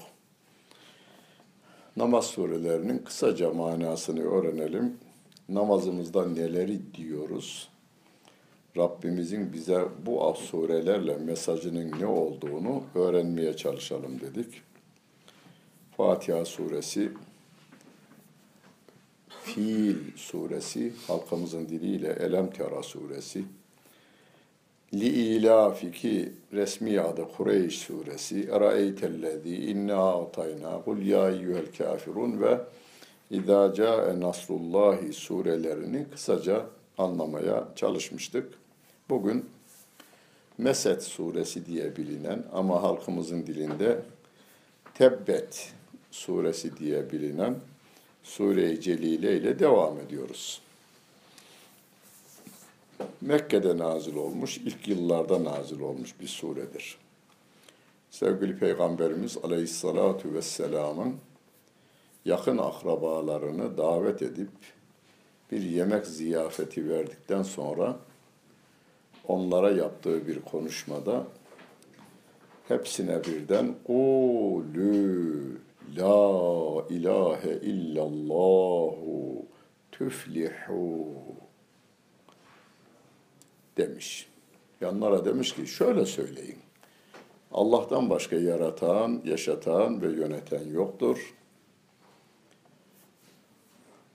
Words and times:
Namaz 1.96 2.26
surelerinin 2.26 2.98
kısaca 2.98 3.52
manasını 3.52 4.22
öğrenelim. 4.22 4.96
Namazımızda 5.48 6.26
neleri 6.26 6.94
diyoruz? 6.94 7.68
Rabbimizin 8.76 9.52
bize 9.52 9.84
bu 10.06 10.34
surelerle 10.34 11.16
mesajının 11.16 12.00
ne 12.00 12.06
olduğunu 12.06 12.82
öğrenmeye 12.94 13.56
çalışalım 13.56 14.20
dedik. 14.20 14.62
Fatiha 15.96 16.44
suresi, 16.44 17.12
Fil 19.42 19.96
suresi, 20.16 20.92
halkımızın 21.06 21.68
diliyle 21.68 22.08
Elem 22.08 22.50
Tera 22.50 22.82
suresi, 22.82 23.44
Li 24.94 25.06
ilafiki 25.06 26.32
resmi 26.52 27.00
adı 27.00 27.28
Kureyş 27.36 27.78
suresi, 27.78 28.48
Eraeytellezî 28.52 29.56
inna 29.56 30.22
atayna, 30.22 30.82
Kul 30.84 31.02
ya 31.02 31.30
eyyühel 31.30 31.66
kafirun 31.78 32.40
ve 32.40 32.60
İzâ 33.30 33.74
câe 33.74 34.20
nasrullahi 34.20 35.12
surelerini 35.12 36.06
kısaca 36.12 36.66
anlamaya 36.98 37.68
çalışmıştık. 37.76 38.54
Bugün 39.10 39.44
Mesed 40.58 41.00
suresi 41.00 41.66
diye 41.66 41.96
bilinen 41.96 42.44
ama 42.52 42.82
halkımızın 42.82 43.46
dilinde 43.46 43.98
Tebbet 44.94 45.72
suresi 46.10 46.76
diye 46.76 47.12
bilinen 47.12 47.54
Sure-i 48.22 48.80
Celile 48.80 49.36
ile 49.36 49.58
devam 49.58 49.98
ediyoruz. 49.98 50.60
Mekke'de 53.20 53.78
nazil 53.78 54.16
olmuş, 54.16 54.58
ilk 54.58 54.88
yıllarda 54.88 55.44
nazil 55.44 55.80
olmuş 55.80 56.14
bir 56.20 56.26
suredir. 56.26 56.98
Sevgili 58.10 58.58
Peygamberimiz 58.58 59.38
Aleyhissalatu 59.42 60.34
vesselamın 60.34 61.16
yakın 62.24 62.58
akrabalarını 62.58 63.78
davet 63.78 64.22
edip 64.22 64.50
bir 65.52 65.62
yemek 65.62 66.06
ziyafeti 66.06 66.88
verdikten 66.88 67.42
sonra 67.42 67.96
onlara 69.28 69.70
yaptığı 69.70 70.26
bir 70.26 70.40
konuşmada 70.40 71.26
hepsine 72.68 73.24
birden 73.24 73.74
Kulü 73.86 75.58
la 75.96 76.84
ilahe 76.90 77.52
illallahu 77.62 79.42
tüflihu 79.92 81.08
demiş. 83.76 84.28
Yanlara 84.80 85.24
demiş 85.24 85.54
ki 85.54 85.66
şöyle 85.66 86.06
söyleyin. 86.06 86.58
Allah'tan 87.52 88.10
başka 88.10 88.36
yaratan, 88.36 89.22
yaşatan 89.24 90.02
ve 90.02 90.06
yöneten 90.06 90.68
yoktur. 90.68 91.34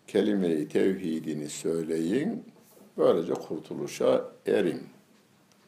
Kelime-i 0.08 0.68
tevhidini 0.68 1.50
söyleyin, 1.50 2.44
böylece 2.98 3.34
kurtuluşa 3.34 4.26
erin 4.46 4.82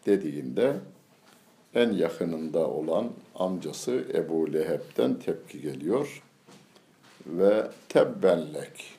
dediğinde 0.06 0.76
en 1.76 1.92
yakınında 1.92 2.68
olan 2.68 3.10
amcası 3.36 4.06
Ebu 4.14 4.54
Leheb'den 4.54 5.20
tepki 5.20 5.62
geliyor 5.62 6.24
ve 7.26 7.68
tebbenlek 7.90 8.98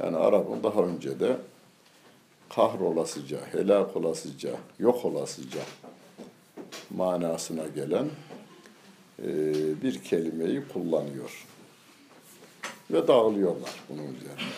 yani 0.00 0.16
Arap'ın 0.16 0.62
daha 0.62 0.82
önce 0.82 1.20
de 1.20 1.36
kahrolasıca, 2.54 3.38
helak 3.52 3.96
olasıca, 3.96 4.50
yok 4.78 5.04
olasıca 5.04 5.60
manasına 6.90 7.66
gelen 7.66 8.10
e, 9.22 9.26
bir 9.82 10.02
kelimeyi 10.02 10.62
kullanıyor. 10.72 11.46
Ve 12.90 13.08
dağılıyorlar 13.08 13.70
bunun 13.88 14.14
üzerine. 14.14 14.52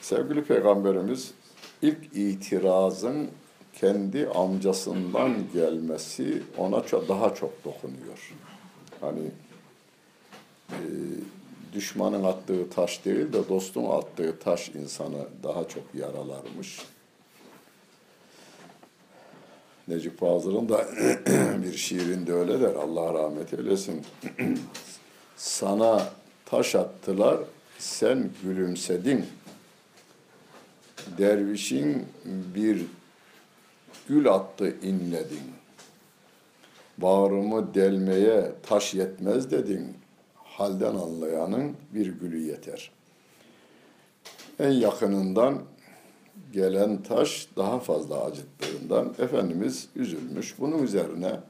Sevgili 0.00 0.44
Peygamberimiz 0.44 1.34
ilk 1.82 2.16
itirazın 2.16 3.30
kendi 3.72 4.28
amcasından 4.28 5.34
gelmesi 5.52 6.42
ona 6.56 6.82
daha 7.08 7.34
çok 7.34 7.64
dokunuyor. 7.64 8.34
Hani 9.00 9.30
e, 10.70 10.78
düşmanın 11.74 12.24
attığı 12.24 12.70
taş 12.70 13.04
değil 13.04 13.32
de 13.32 13.48
dostun 13.48 13.84
attığı 13.84 14.38
taş 14.38 14.68
insanı 14.68 15.26
daha 15.42 15.68
çok 15.68 15.82
yaralarmış. 15.94 16.78
Necip 19.88 20.20
Fazıl'ın 20.20 20.68
da 20.68 20.86
bir 21.62 21.76
şiirinde 21.76 22.32
öyle 22.32 22.60
der, 22.60 22.74
Allah 22.74 23.14
rahmet 23.14 23.54
eylesin. 23.54 24.02
Sana 25.36 26.08
taş 26.46 26.74
attılar, 26.74 27.38
sen 27.78 28.30
gülümsedin. 28.42 29.26
Dervişin 31.18 32.06
bir 32.54 32.82
gül 34.08 34.28
attı 34.28 34.76
inledin. 34.82 35.52
Bağrımı 36.98 37.74
delmeye 37.74 38.52
taş 38.62 38.94
yetmez 38.94 39.50
dedin. 39.50 39.96
Halden 40.56 40.94
anlayanın 40.94 41.76
bir 41.94 42.06
gülü 42.06 42.38
yeter. 42.38 42.90
En 44.58 44.70
yakınından 44.70 45.62
gelen 46.52 47.02
taş 47.02 47.48
daha 47.56 47.78
fazla 47.78 48.24
acıttığından 48.24 49.14
Efendimiz 49.18 49.88
üzülmüş. 49.96 50.54
Bunun 50.58 50.82
üzerine 50.82 51.40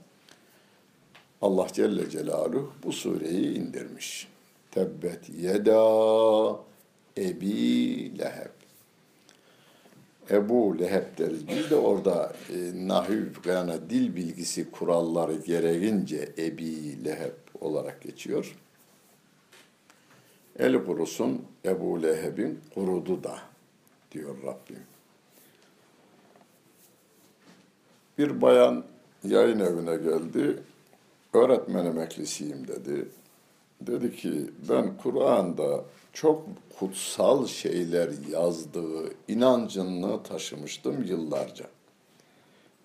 Allah 1.43 1.67
Celle 1.73 2.11
Celaluhu 2.11 2.73
bu 2.85 2.93
sureyi 2.93 3.55
indirmiş. 3.59 4.29
Tebbet 4.71 5.29
yeda 5.29 6.57
ebi 7.17 8.19
leheb. 8.19 8.51
Ebu 10.31 10.79
Leheb 10.79 11.19
deriz. 11.19 11.49
Biz 11.49 11.71
de 11.71 11.77
orada 11.77 12.33
e, 12.51 12.89
nahüv 12.89 13.27
yani 13.47 13.73
dil 13.91 14.17
bilgisi 14.17 14.71
kuralları 14.71 15.37
gereğince 15.37 16.29
Ebi 16.39 17.05
Leheb 17.05 17.35
olarak 17.61 18.03
geçiyor. 18.03 18.57
El 20.59 20.85
kurusun 20.85 21.43
Ebu 21.65 22.03
Leheb'in 22.03 22.61
kurudu 22.75 23.25
da 23.25 23.39
diyor 24.13 24.37
Rabbim. 24.43 24.83
Bir 28.19 28.41
bayan 28.41 28.85
yayın 29.25 29.59
evine 29.59 29.97
geldi. 29.97 30.63
Öğretmen 31.33 31.85
emeklisiyim 31.85 32.69
dedi. 32.69 33.09
Dedi 33.81 34.17
ki 34.17 34.51
ben 34.69 34.97
Kur'an'da 34.97 35.85
çok 36.13 36.47
kutsal 36.79 37.47
şeyler 37.47 38.11
yazdığı 38.31 39.11
inancını 39.29 40.23
taşımıştım 40.23 41.03
yıllarca. 41.03 41.67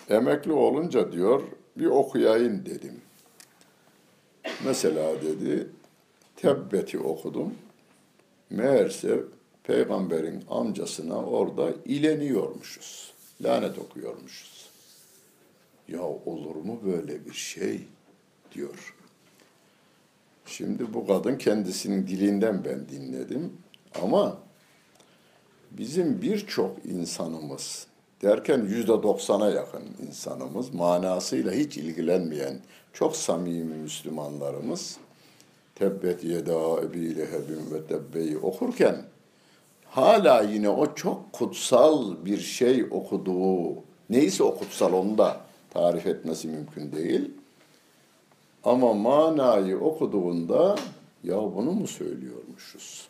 Emekli 0.10 0.52
olunca 0.52 1.12
diyor 1.12 1.42
bir 1.78 1.86
okuyayım 1.86 2.66
dedim. 2.66 3.02
Mesela 4.66 5.22
dedi 5.22 5.70
Tebbet'i 6.42 7.00
okudum. 7.00 7.54
Meğerse 8.50 9.20
peygamberin 9.64 10.44
amcasına 10.50 11.26
orada 11.26 11.74
ileniyormuşuz. 11.86 13.14
Lanet 13.42 13.80
okuyormuşuz. 13.80 14.70
Ya 15.88 16.04
olur 16.04 16.56
mu 16.56 16.80
böyle 16.86 17.26
bir 17.26 17.34
şey? 17.34 17.82
diyor. 18.52 18.96
Şimdi 20.46 20.94
bu 20.94 21.08
kadın 21.08 21.38
kendisinin 21.38 22.08
dilinden 22.08 22.66
ben 22.66 22.90
dinledim 22.90 23.54
ama 24.02 24.38
bizim 25.72 26.22
birçok 26.22 26.86
insanımız 26.86 27.88
derken 28.22 28.62
yüzde 28.62 29.04
doksana 29.04 29.50
yakın 29.50 29.84
insanımız 30.08 30.74
manasıyla 30.74 31.52
hiç 31.52 31.78
ilgilenmeyen 31.78 32.60
çok 32.94 33.16
samimi 33.16 33.76
Müslümanlarımız 33.76 34.98
Tebbet 35.80 36.24
yeda 36.24 36.82
ebi 36.82 37.18
lehebin 37.18 37.72
ve 37.74 37.88
tebbeyi 37.88 38.38
okurken 38.38 39.06
hala 39.86 40.42
yine 40.42 40.70
o 40.70 40.96
çok 40.96 41.34
kutsal 41.34 42.26
bir 42.26 42.38
şey 42.40 42.84
okuduğu 42.92 43.76
neyse 44.10 44.44
o 44.44 44.58
kutsal 44.58 44.94
onu 44.94 45.18
da 45.18 45.42
tarif 45.70 46.08
etmesi 46.08 46.48
mümkün 46.48 46.92
değil. 46.92 47.32
Ama 48.64 48.94
manayı 48.94 49.80
okuduğunda 49.80 50.76
ya 51.24 51.38
bunu 51.38 51.72
mu 51.72 51.88
söylüyormuşuz? 51.88 53.08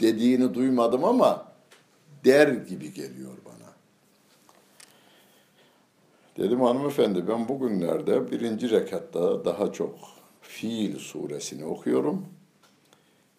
Dediğini 0.00 0.54
duymadım 0.54 1.04
ama 1.04 1.52
der 2.24 2.48
gibi 2.48 2.92
geliyor 2.94 3.32
bana. 3.44 3.72
Dedim 6.38 6.60
hanımefendi 6.60 7.28
ben 7.28 7.48
bugünlerde 7.48 8.30
birinci 8.30 8.70
rekatta 8.70 9.44
daha 9.44 9.72
çok 9.72 10.17
Fiil 10.48 10.98
suresini 10.98 11.64
okuyorum. 11.64 12.26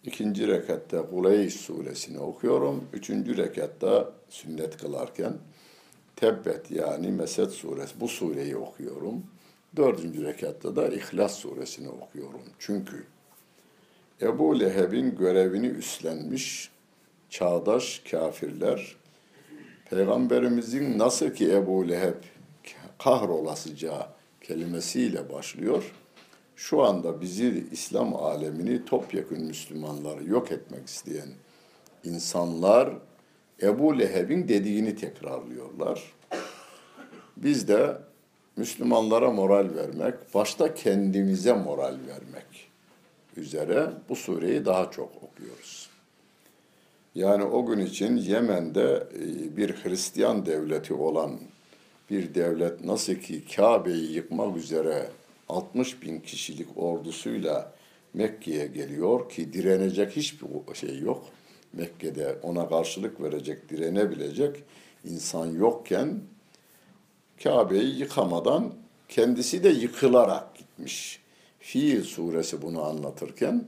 İkinci 0.03 0.47
rekatta 0.47 1.09
Kuleyş 1.09 1.53
suresini 1.53 2.19
okuyorum. 2.19 2.83
Üçüncü 2.93 3.37
rekatta 3.37 4.11
sünnet 4.29 4.77
kılarken 4.77 5.33
Tebbet 6.15 6.71
yani 6.71 7.11
Mesed 7.11 7.49
suresi 7.49 7.99
bu 7.99 8.07
sureyi 8.07 8.57
okuyorum. 8.57 9.23
Dördüncü 9.75 10.23
rekatta 10.23 10.75
da 10.75 10.87
İhlas 10.87 11.35
suresini 11.35 11.89
okuyorum. 11.89 12.41
Çünkü 12.59 13.05
Ebu 14.21 14.59
Leheb'in 14.59 15.15
görevini 15.15 15.67
üstlenmiş 15.67 16.71
çağdaş 17.29 18.01
kafirler 18.11 18.95
Peygamberimizin 19.89 20.99
nasıl 20.99 21.29
ki 21.29 21.53
Ebu 21.53 21.89
Leheb 21.89 22.23
kahrolasıca 22.99 24.09
kelimesiyle 24.41 25.33
başlıyor. 25.33 25.93
Şu 26.59 26.83
anda 26.83 27.21
bizi 27.21 27.65
İslam 27.71 28.15
alemini 28.15 28.85
topyekun 28.85 29.41
Müslümanları 29.41 30.23
yok 30.23 30.51
etmek 30.51 30.87
isteyen 30.87 31.29
insanlar 32.03 32.89
Ebu 33.61 33.99
Leheb'in 33.99 34.47
dediğini 34.47 34.95
tekrarlıyorlar. 34.95 36.13
Biz 37.37 37.67
de 37.67 37.97
Müslümanlara 38.55 39.31
moral 39.31 39.75
vermek, 39.75 40.33
başta 40.33 40.73
kendimize 40.73 41.53
moral 41.53 41.97
vermek 42.07 42.69
üzere 43.37 43.91
bu 44.09 44.15
sureyi 44.15 44.65
daha 44.65 44.91
çok 44.91 45.11
okuyoruz. 45.23 45.89
Yani 47.15 47.43
o 47.43 47.65
gün 47.65 47.79
için 47.79 48.17
Yemen'de 48.17 49.07
e, 49.15 49.57
bir 49.57 49.75
Hristiyan 49.83 50.45
devleti 50.45 50.93
olan 50.93 51.39
bir 52.09 52.35
devlet 52.35 52.85
nasıl 52.85 53.13
ki 53.15 53.43
Kabe'yi 53.55 54.11
yıkmak 54.11 54.57
üzere 54.57 55.09
60 55.49 56.01
bin 56.01 56.19
kişilik 56.19 56.67
ordusuyla 56.77 57.73
Mekke'ye 58.13 58.67
geliyor 58.67 59.29
ki 59.29 59.53
direnecek 59.53 60.15
hiçbir 60.15 60.47
şey 60.73 60.99
yok. 60.99 61.25
Mekke'de 61.73 62.37
ona 62.43 62.69
karşılık 62.69 63.21
verecek, 63.21 63.69
direnebilecek 63.69 64.63
insan 65.05 65.45
yokken 65.45 66.19
Kabe'yi 67.43 67.99
yıkamadan 67.99 68.73
kendisi 69.09 69.63
de 69.63 69.69
yıkılarak 69.69 70.55
gitmiş. 70.55 71.19
Fiil 71.59 72.03
suresi 72.03 72.61
bunu 72.61 72.83
anlatırken 72.83 73.67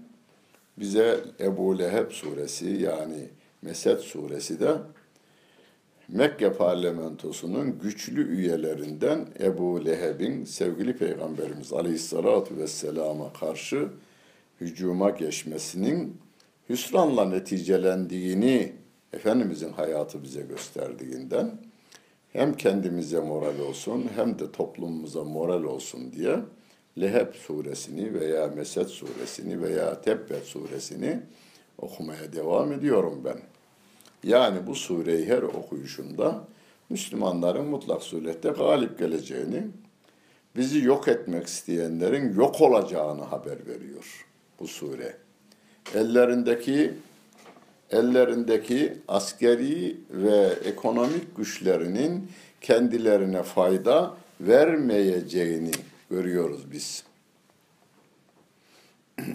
bize 0.78 1.20
Ebu 1.40 1.80
Leheb 1.80 2.12
suresi 2.12 2.70
yani 2.70 3.30
Mesed 3.62 4.00
suresi 4.00 4.60
de 4.60 4.78
Mekke 6.12 6.54
parlamentosunun 6.54 7.80
güçlü 7.80 8.28
üyelerinden 8.38 9.28
Ebu 9.40 9.86
Leheb'in 9.86 10.46
sevgili 10.46 10.98
Peygamberimiz 10.98 11.74
Aleyhisselatü 11.74 12.58
Vesselam'a 12.58 13.34
karşı 13.34 13.88
hücuma 14.62 15.10
geçmesinin 15.10 16.18
hüsranla 16.70 17.26
neticelendiğini 17.26 18.74
Efendimizin 19.14 19.72
hayatı 19.72 20.24
bize 20.24 20.42
gösterdiğinden 20.42 21.52
hem 22.34 22.54
kendimize 22.54 23.20
moral 23.20 23.60
olsun 23.60 24.10
hem 24.16 24.40
de 24.40 24.52
toplumumuza 24.52 25.24
moral 25.24 25.64
olsun 25.64 26.12
diye 26.12 26.40
Leheb 27.02 27.34
suresini 27.34 28.14
veya 28.14 28.48
Mesed 28.48 28.88
suresini 28.88 29.62
veya 29.62 30.02
Tebbet 30.02 30.44
suresini 30.44 31.20
okumaya 31.78 32.34
devam 32.34 32.72
ediyorum 32.72 33.22
ben. 33.26 33.51
Yani 34.24 34.68
bu 34.68 34.76
sureyi 34.76 35.28
her 35.28 35.42
okuyuşunda 35.42 36.48
Müslümanların 36.90 37.66
mutlak 37.66 38.04
surette 38.04 38.50
galip 38.50 39.00
geleceğini, 39.00 39.68
bizi 40.56 40.84
yok 40.84 41.08
etmek 41.08 41.48
isteyenlerin 41.48 42.36
yok 42.36 42.62
olacağını 42.62 43.24
haber 43.24 43.68
veriyor 43.68 44.28
bu 44.60 44.68
sure. 44.68 45.18
Ellerindeki 45.96 46.94
ellerindeki 47.92 48.98
askeri 49.08 49.98
ve 50.10 50.54
ekonomik 50.66 51.38
güçlerinin 51.38 52.32
kendilerine 52.62 53.44
fayda 53.44 54.14
vermeyeceğini 54.42 55.72
görüyoruz 56.10 56.72
biz. 56.72 57.04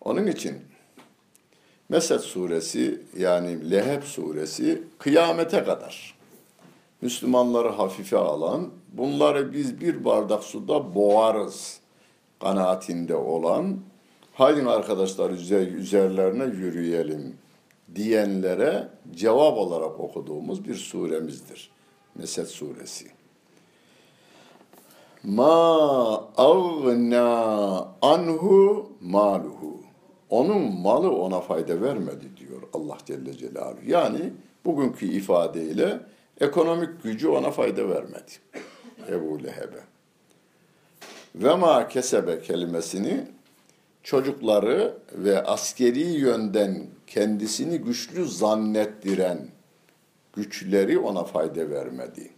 Onun 0.00 0.26
için 0.26 0.67
Mesed 1.88 2.18
suresi 2.18 3.02
yani 3.18 3.70
Leheb 3.70 4.02
suresi 4.02 4.82
kıyamete 4.98 5.64
kadar 5.64 6.18
Müslümanları 7.00 7.68
hafife 7.68 8.16
alan, 8.18 8.68
bunları 8.92 9.52
biz 9.52 9.80
bir 9.80 10.04
bardak 10.04 10.44
suda 10.44 10.94
boğarız 10.94 11.80
kanaatinde 12.40 13.16
olan, 13.16 13.76
haydi 14.32 14.68
arkadaşlar 14.68 15.30
üzerlerine 15.30 16.44
yürüyelim 16.44 17.36
diyenlere 17.94 18.88
cevap 19.14 19.58
olarak 19.58 20.00
okuduğumuz 20.00 20.68
bir 20.68 20.74
suremizdir. 20.74 21.70
Mesed 22.14 22.46
suresi. 22.46 23.06
Ma 25.24 26.28
agna 26.36 27.88
anhu 28.02 28.92
maluhu 29.00 29.77
onun 30.30 30.80
malı 30.80 31.10
ona 31.10 31.40
fayda 31.40 31.82
vermedi 31.82 32.26
diyor 32.36 32.62
Allah 32.72 32.98
Celle 33.06 33.32
Celaluhu. 33.32 33.80
Yani 33.86 34.32
bugünkü 34.64 35.06
ifadeyle 35.06 36.00
ekonomik 36.40 37.02
gücü 37.02 37.28
ona 37.28 37.50
fayda 37.50 37.88
vermedi. 37.88 38.32
Ebu 39.08 39.42
Leheb'e. 39.44 39.80
Ve 41.34 41.54
ma 41.54 41.88
kesebe 41.88 42.40
kelimesini 42.40 43.24
çocukları 44.02 44.94
ve 45.12 45.44
askeri 45.44 46.00
yönden 46.00 46.86
kendisini 47.06 47.78
güçlü 47.78 48.28
zannettiren 48.28 49.48
güçleri 50.32 50.98
ona 50.98 51.24
fayda 51.24 51.70
vermedi. 51.70 52.30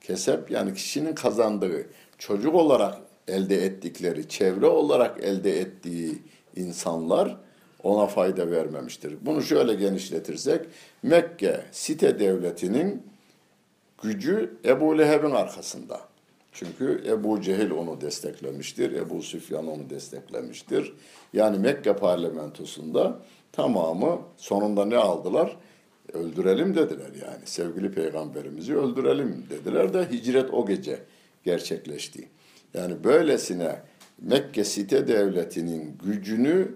Kesep 0.00 0.50
yani 0.50 0.74
kişinin 0.74 1.14
kazandığı, 1.14 1.86
çocuk 2.18 2.54
olarak 2.54 2.98
elde 3.28 3.64
ettikleri, 3.64 4.28
çevre 4.28 4.66
olarak 4.66 5.24
elde 5.24 5.60
ettiği 5.60 6.18
insanlar 6.56 7.36
ona 7.82 8.06
fayda 8.06 8.50
vermemiştir. 8.50 9.16
Bunu 9.22 9.42
şöyle 9.42 9.74
genişletirsek 9.74 10.66
Mekke 11.02 11.64
site 11.72 12.20
devletinin 12.20 13.02
gücü 14.02 14.56
Ebu 14.64 14.98
Leheb'in 14.98 15.30
arkasında. 15.30 16.00
Çünkü 16.52 17.02
Ebu 17.06 17.40
Cehil 17.40 17.70
onu 17.70 18.00
desteklemiştir, 18.00 18.92
Ebu 18.92 19.22
Süfyan 19.22 19.66
onu 19.66 19.90
desteklemiştir. 19.90 20.92
Yani 21.32 21.58
Mekke 21.58 21.96
parlamentosunda 21.96 23.18
tamamı 23.52 24.18
sonunda 24.36 24.84
ne 24.84 24.96
aldılar? 24.96 25.56
Öldürelim 26.12 26.76
dediler 26.76 27.10
yani. 27.22 27.42
Sevgili 27.44 27.92
peygamberimizi 27.92 28.76
öldürelim 28.76 29.46
dediler 29.50 29.94
de 29.94 30.10
hicret 30.10 30.54
o 30.54 30.66
gece 30.66 30.98
gerçekleşti. 31.44 32.28
Yani 32.74 33.04
böylesine 33.04 33.82
Mekke 34.22 34.64
site 34.64 35.08
devletinin 35.08 35.98
gücünü 36.04 36.74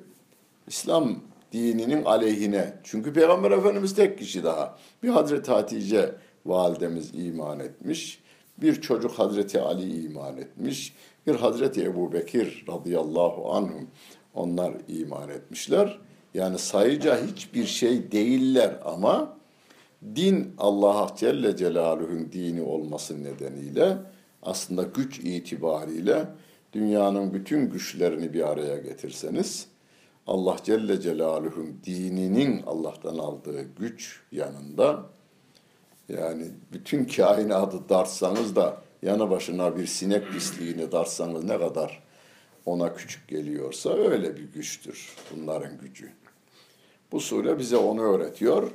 İslam 0.67 1.19
dininin 1.53 2.05
aleyhine. 2.05 2.75
Çünkü 2.85 3.13
Peygamber 3.13 3.51
Efendimiz 3.51 3.95
tek 3.95 4.19
kişi 4.19 4.45
daha. 4.45 4.79
Bir 5.03 5.09
Hazreti 5.09 5.51
Hatice 5.51 6.15
validemiz 6.47 7.11
iman 7.15 7.61
etmiş. 7.61 8.23
Bir 8.59 8.81
çocuk 8.81 9.11
Hazreti 9.13 9.61
Ali 9.61 10.05
iman 10.05 10.37
etmiş. 10.37 10.95
Bir 11.27 11.35
Hazreti 11.35 11.85
Ebu 11.85 12.13
Bekir 12.13 12.65
radıyallahu 12.69 13.53
anhum 13.53 13.87
onlar 14.35 14.73
iman 14.89 15.29
etmişler. 15.29 15.99
Yani 16.35 16.59
sayıca 16.59 17.27
hiçbir 17.27 17.67
şey 17.67 18.13
değiller 18.13 18.79
ama 18.85 19.37
din 20.17 20.55
Allah 20.59 21.15
Celle 21.17 21.57
Celaluhu'nun 21.57 22.33
dini 22.33 22.63
olması 22.63 23.25
nedeniyle 23.25 23.97
aslında 24.43 24.83
güç 24.83 25.19
itibariyle 25.19 26.27
dünyanın 26.73 27.35
bütün 27.35 27.71
güçlerini 27.71 28.33
bir 28.33 28.49
araya 28.49 28.77
getirseniz 28.77 29.67
Allah 30.27 30.57
Celle 30.65 31.01
Celaluhu'nun 31.01 31.81
dininin 31.85 32.63
Allah'tan 32.67 33.19
aldığı 33.19 33.63
güç 33.63 34.21
yanında 34.33 35.03
yani 36.09 36.45
bütün 36.73 37.05
kainatı 37.05 37.89
dartsanız 37.89 38.57
da 38.57 38.83
yana 39.03 39.31
başına 39.31 39.77
bir 39.77 39.87
sinek 39.87 40.33
pisliğini 40.33 40.93
dartsanız 40.93 41.45
ne 41.45 41.59
kadar 41.59 42.03
ona 42.67 42.95
küçük 42.95 43.29
geliyorsa 43.29 43.91
öyle 43.95 44.37
bir 44.37 44.53
güçtür 44.53 45.17
bunların 45.31 45.79
gücü. 45.79 46.13
Bu 47.13 47.21
sure 47.21 47.59
bize 47.59 47.77
onu 47.77 48.03
öğretiyor. 48.03 48.71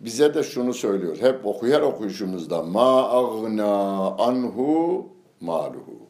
Bize 0.00 0.34
de 0.34 0.42
şunu 0.42 0.74
söylüyor. 0.74 1.16
Hep 1.20 1.46
okuyer 1.46 1.80
okuyuşumuzda 1.80 2.62
ma 2.62 3.10
agna 3.10 4.10
anhu 4.16 5.06
maluhu. 5.40 6.07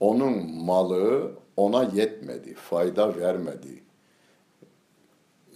Onun 0.00 0.50
malı 0.50 1.32
ona 1.56 1.84
yetmedi, 1.84 2.54
fayda 2.54 3.16
vermedi. 3.16 3.82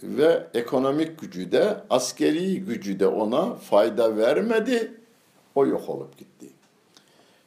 Ve 0.03 0.47
ekonomik 0.53 1.19
gücü 1.19 1.51
de, 1.51 1.77
askeri 1.89 2.59
gücü 2.59 2.99
de 2.99 3.07
ona 3.07 3.55
fayda 3.55 4.17
vermedi. 4.17 4.93
O 5.55 5.65
yok 5.65 5.89
olup 5.89 6.17
gitti. 6.17 6.47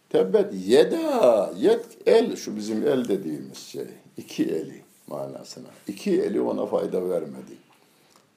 Tebbet 0.09 0.55
yeda, 0.67 1.53
yet 1.59 1.87
el, 2.07 2.37
şu 2.37 2.57
bizim 2.57 2.89
el 2.89 3.09
dediğimiz 3.09 3.59
şey. 3.59 3.87
iki 4.17 4.45
eli 4.45 4.83
manasına. 5.07 5.69
İki 5.89 6.23
eli 6.23 6.41
ona 6.41 6.67
fayda 6.67 7.11
vermedi. 7.11 7.57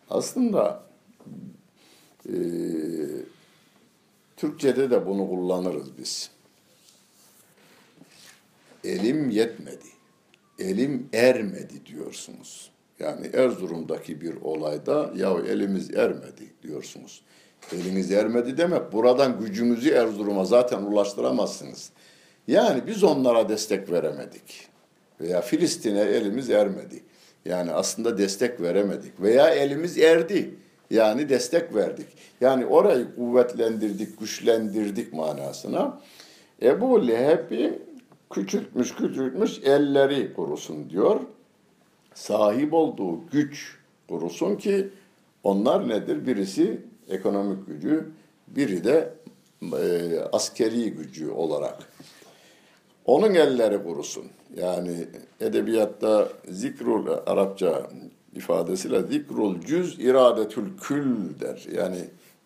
Aslında 0.10 0.84
e, 2.26 2.34
Türkçe'de 4.38 4.92
de 4.92 5.06
bunu 5.06 5.30
kullanırız 5.30 5.98
biz. 5.98 6.32
Elim 8.88 9.30
yetmedi, 9.30 9.88
elim 10.60 11.10
ermedi 11.14 11.86
diyorsunuz. 11.86 12.72
Yani 13.00 13.28
Erzurum'daki 13.34 14.22
bir 14.22 14.36
olayda 14.42 15.12
ya 15.16 15.38
elimiz 15.50 15.94
ermedi 15.94 16.44
diyorsunuz. 16.64 17.22
Eliniz 17.72 18.12
ermedi 18.12 18.58
demek 18.58 18.94
buradan 18.94 19.40
gücümüzü 19.40 19.90
Erzurum'a 19.90 20.46
zaten 20.46 20.82
ulaştıramazsınız. 20.82 21.90
Yani 22.48 22.88
biz 22.88 23.04
onlara 23.04 23.50
destek 23.50 23.92
veremedik. 23.92 24.68
Veya 25.22 25.42
Filistin'e 25.42 26.02
elimiz 26.02 26.50
ermedi. 26.50 27.04
Yani 27.46 27.72
aslında 27.72 28.18
destek 28.18 28.62
veremedik. 28.62 29.22
Veya 29.22 29.50
elimiz 29.50 29.98
erdi. 29.98 30.56
Yani 30.92 31.30
destek 31.30 31.76
verdik. 31.76 32.08
Yani 32.42 32.66
orayı 32.66 33.16
kuvvetlendirdik, 33.16 34.20
güçlendirdik 34.20 35.14
manasına. 35.14 36.02
Ebu 36.62 37.08
Leheb'i 37.08 37.80
küçültmüş 38.30 38.96
küçültmüş 38.96 39.60
elleri 39.64 40.34
kurusun 40.34 40.90
diyor. 40.90 41.20
Sahip 42.14 42.74
olduğu 42.74 43.28
güç 43.32 43.78
kurusun 44.10 44.56
ki 44.56 44.90
onlar 45.44 45.90
nedir? 45.90 46.28
Birisi 46.28 46.82
ekonomik 47.10 47.68
gücü, 47.68 48.10
biri 48.48 48.84
de 48.84 49.14
e, 49.64 50.20
askeri 50.32 50.92
gücü 50.92 51.30
olarak. 51.30 51.78
Onun 53.06 53.34
elleri 53.34 53.84
kurusun. 53.84 54.26
Yani 54.56 55.08
edebiyatta 55.42 56.30
zikrul 56.50 57.08
Arapça 57.26 57.90
ifadesiyle 58.36 59.04
zikrul 59.04 59.62
cüz 59.62 60.00
iradetül 60.00 60.78
kül 60.82 61.40
der. 61.40 61.68
Yani 61.76 61.98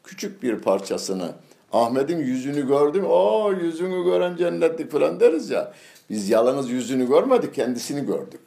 küçük 0.03 0.43
bir 0.43 0.59
parçasını 0.59 1.31
Ahmet'in 1.73 2.19
yüzünü 2.19 2.67
gördüm. 2.67 3.05
O 3.09 3.53
yüzünü 3.53 4.03
gören 4.03 4.35
cennetlik 4.35 4.91
falan 4.91 5.19
deriz 5.19 5.49
ya. 5.49 5.73
Biz 6.09 6.29
yalnız 6.29 6.69
yüzünü 6.69 7.07
görmedik, 7.07 7.53
kendisini 7.53 8.05
gördük. 8.05 8.41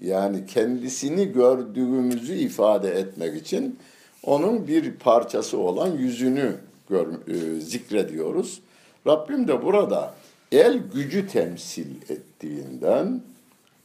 Yani 0.00 0.46
kendisini 0.46 1.32
gördüğümüzü 1.32 2.34
ifade 2.34 2.90
etmek 2.90 3.36
için 3.36 3.78
onun 4.22 4.66
bir 4.66 4.94
parçası 4.94 5.58
olan 5.58 5.90
yüzünü 5.90 6.56
gör, 6.88 7.06
e, 7.06 7.60
zikrediyoruz. 7.60 8.62
Rabbim 9.06 9.48
de 9.48 9.62
burada 9.64 10.14
el 10.52 10.78
gücü 10.94 11.26
temsil 11.26 11.96
ettiğinden 12.08 13.22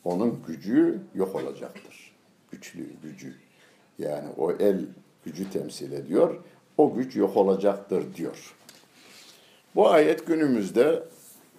onun 0.03 0.39
gücü 0.47 0.99
yok 1.15 1.35
olacaktır. 1.35 2.11
Güçlü 2.51 2.85
gücü. 3.03 3.33
Yani 3.99 4.27
o 4.37 4.51
el 4.51 4.85
gücü 5.25 5.49
temsil 5.49 5.91
ediyor. 5.91 6.35
O 6.77 6.93
güç 6.93 7.15
yok 7.15 7.37
olacaktır 7.37 8.03
diyor. 8.15 8.56
Bu 9.77 9.89
ayet 9.89 10.27
günümüzde 10.27 11.03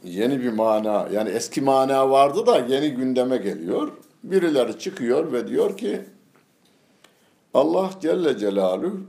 yeni 0.05 0.41
bir 0.41 0.53
mana, 0.53 1.09
yani 1.13 1.31
eski 1.31 1.61
mana 1.61 2.11
vardı 2.11 2.47
da 2.47 2.59
yeni 2.59 2.91
gündeme 2.91 3.37
geliyor. 3.37 3.93
Birileri 4.25 4.79
çıkıyor 4.79 5.33
ve 5.33 5.49
diyor 5.49 5.77
ki 5.77 6.01
Allah 7.55 7.91
Celle 8.01 8.39
Celaluhu 8.39 9.01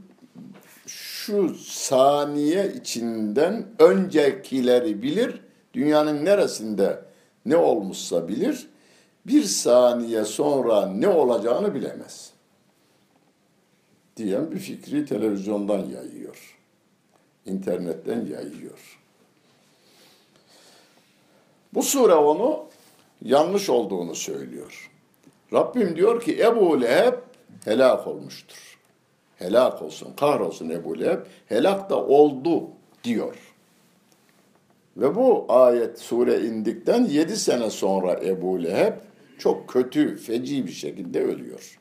şu 0.87 1.55
saniye 1.55 2.73
içinden 2.73 3.67
öncekileri 3.79 5.01
bilir. 5.01 5.41
Dünyanın 5.73 6.25
neresinde 6.25 7.05
ne 7.45 7.57
olmuşsa 7.57 8.27
bilir. 8.27 8.69
Bir 9.27 9.43
saniye 9.43 10.25
sonra 10.25 10.85
ne 10.85 11.07
olacağını 11.07 11.75
bilemez. 11.75 12.33
Diyen 14.17 14.51
bir 14.51 14.59
fikri 14.59 15.05
televizyondan 15.05 15.85
yayıyor. 15.85 16.55
internetten 17.45 18.25
yayıyor. 18.25 18.98
Bu 21.73 21.83
sure 21.83 22.13
onu 22.13 22.65
yanlış 23.21 23.69
olduğunu 23.69 24.15
söylüyor. 24.15 24.91
Rabbim 25.53 25.95
diyor 25.95 26.21
ki 26.21 26.43
Ebu 26.43 26.81
Leheb 26.81 27.13
helak 27.65 28.07
olmuştur. 28.07 28.79
Helak 29.35 29.81
olsun, 29.81 30.13
kahrolsun 30.17 30.69
Ebu 30.69 30.99
Leheb. 30.99 31.19
Helak 31.45 31.89
da 31.89 32.05
oldu 32.05 32.63
diyor. 33.03 33.35
Ve 34.97 35.15
bu 35.15 35.45
ayet 35.49 35.99
sure 35.99 36.39
indikten 36.39 37.05
yedi 37.05 37.38
sene 37.38 37.69
sonra 37.69 38.19
Ebu 38.23 38.63
Leheb 38.63 38.93
çok 39.38 39.67
kötü, 39.67 40.17
feci 40.17 40.67
bir 40.67 40.71
şekilde 40.71 41.23
ölüyor. 41.23 41.79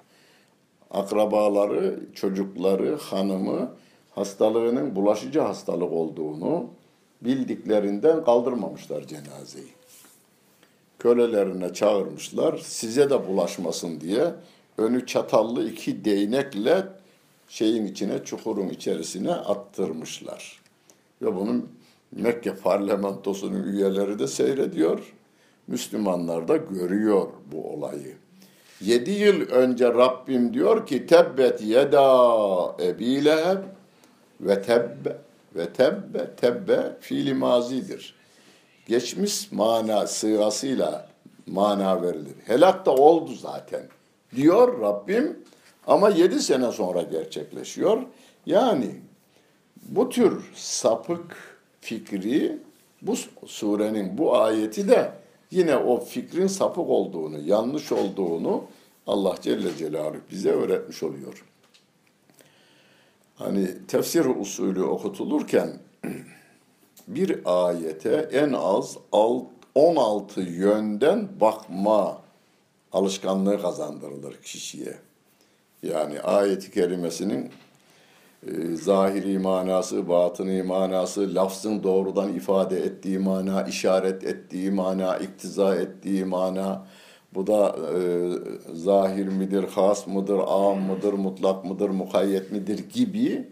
Akrabaları, 0.91 2.01
çocukları, 2.15 2.97
hanımı 2.97 3.73
hastalığının 4.11 4.97
bulaşıcı 4.97 5.41
hastalık 5.41 5.93
olduğunu 5.93 6.71
bildiklerinden 7.23 8.25
kaldırmamışlar 8.25 9.07
cenazeyi. 9.07 9.73
Kölelerine 10.99 11.75
çağırmışlar, 11.75 12.59
size 12.59 13.11
de 13.11 13.29
bulaşmasın 13.29 14.01
diye 14.01 14.25
önü 14.79 15.07
çatallı 15.07 15.71
iki 15.71 16.05
değnekle 16.05 16.87
şeyin 17.49 17.87
içine, 17.87 18.25
çukurun 18.25 18.69
içerisine 18.69 19.33
attırmışlar. 19.33 20.61
Ve 21.23 21.37
bunun 21.37 21.69
Mekke 22.13 22.55
parlamentosunun 22.55 23.63
üyeleri 23.63 24.19
de 24.19 24.27
seyrediyor. 24.27 25.15
Müslümanlar 25.67 26.49
da 26.49 26.57
görüyor 26.57 27.29
bu 27.53 27.71
olayı. 27.71 28.17
Yedi 28.81 29.11
yıl 29.11 29.41
önce 29.41 29.89
Rabbim 29.89 30.55
diyor 30.55 30.87
ki 30.87 31.07
tebbet 31.07 31.63
yeda 31.63 32.77
ebi 32.81 33.25
leheb 33.25 33.59
ve 34.41 34.63
tebbe 34.63 35.17
ve 35.57 35.73
tebbe 35.73 36.37
tebbe 36.37 36.97
fiili 37.01 37.35
mazidir. 37.35 38.15
Geçmiş 38.87 39.53
mana 39.53 40.07
sırasıyla 40.07 41.09
mana 41.47 42.03
verilir. 42.03 42.35
Helak 42.47 42.87
da 42.87 42.95
oldu 42.95 43.35
zaten 43.35 43.83
diyor 44.37 44.81
Rabbim 44.81 45.39
ama 45.87 46.09
yedi 46.09 46.41
sene 46.41 46.73
sonra 46.73 47.03
gerçekleşiyor. 47.03 48.03
Yani 48.47 48.95
bu 49.83 50.09
tür 50.09 50.51
sapık 50.55 51.37
fikri 51.81 52.59
bu 53.03 53.15
surenin 53.47 54.19
bu 54.19 54.37
ayeti 54.37 54.89
de 54.89 55.13
yine 55.51 55.77
o 55.77 56.01
fikrin 56.01 56.47
sapık 56.47 56.89
olduğunu, 56.89 57.41
yanlış 57.41 57.93
olduğunu 57.93 58.65
Allah 59.07 59.35
Celle 59.41 59.77
Celaluhu 59.77 60.21
bize 60.31 60.51
öğretmiş 60.51 61.03
oluyor. 61.03 61.45
Hani 63.39 63.87
tefsir 63.89 64.25
usulü 64.25 64.83
okutulurken 64.83 65.79
bir 67.09 67.41
ayete 67.45 68.29
en 68.33 68.53
az 68.53 68.97
16 69.75 70.41
yönden 70.41 71.29
bakma 71.41 72.19
alışkanlığı 72.93 73.63
kazandırılır 73.63 74.37
kişiye. 74.43 74.95
Yani 75.83 76.21
ayeti 76.21 76.71
kerimesinin 76.71 77.51
e, 78.47 78.77
zahiri 78.77 79.39
manası, 79.39 80.09
batıni 80.09 80.63
manası, 80.63 81.35
lafzın 81.35 81.83
doğrudan 81.83 82.35
ifade 82.35 82.79
ettiği 82.81 83.19
mana, 83.19 83.63
işaret 83.63 84.25
ettiği 84.25 84.71
mana, 84.71 85.17
iktiza 85.17 85.75
ettiği 85.75 86.25
mana, 86.25 86.87
bu 87.35 87.47
da 87.47 87.77
e, 87.95 88.01
zahir 88.75 89.27
midir, 89.27 89.65
has 89.65 90.07
mıdır, 90.07 90.39
am 90.47 90.81
mıdır, 90.81 91.13
mutlak 91.13 91.65
mıdır, 91.65 91.91
mukayyet 91.91 92.53
midir 92.53 92.91
gibi 92.91 93.49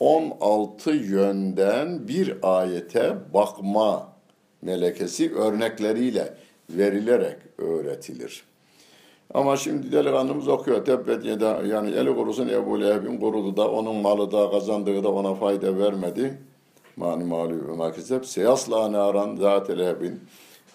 16 0.00 0.90
yönden 0.90 2.08
bir 2.08 2.36
ayete 2.42 3.16
bakma 3.34 4.12
melekesi 4.62 5.34
örnekleriyle 5.34 6.34
verilerek 6.70 7.36
öğretilir. 7.58 8.44
Ama 9.34 9.56
şimdi 9.56 9.92
delikanlımız 9.92 10.48
okuyor. 10.48 10.84
Tebbet 10.84 11.24
de 11.24 11.68
yani 11.68 11.90
eli 11.90 12.14
kurusun 12.14 12.48
Ebu 12.48 12.80
Leheb'in 12.80 13.20
kurudu 13.20 13.56
da 13.56 13.70
onun 13.70 13.96
malı 13.96 14.32
da 14.32 14.50
kazandığı 14.50 15.02
da 15.04 15.12
ona 15.12 15.34
fayda 15.34 15.78
vermedi. 15.78 16.38
Mani 16.96 17.24
mali 17.24 17.68
ve 17.68 17.72
makisep. 17.72 18.26
Seyasla 18.26 18.92
naran 18.92 19.36
zat 19.36 19.70
Leheb'in. 19.70 20.20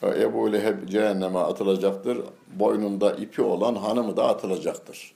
Ebu 0.09 0.53
Leheb 0.53 0.89
cehenneme 0.89 1.39
atılacaktır. 1.39 2.17
Boynunda 2.47 3.13
ipi 3.13 3.41
olan 3.41 3.75
hanımı 3.75 4.17
da 4.17 4.27
atılacaktır. 4.27 5.15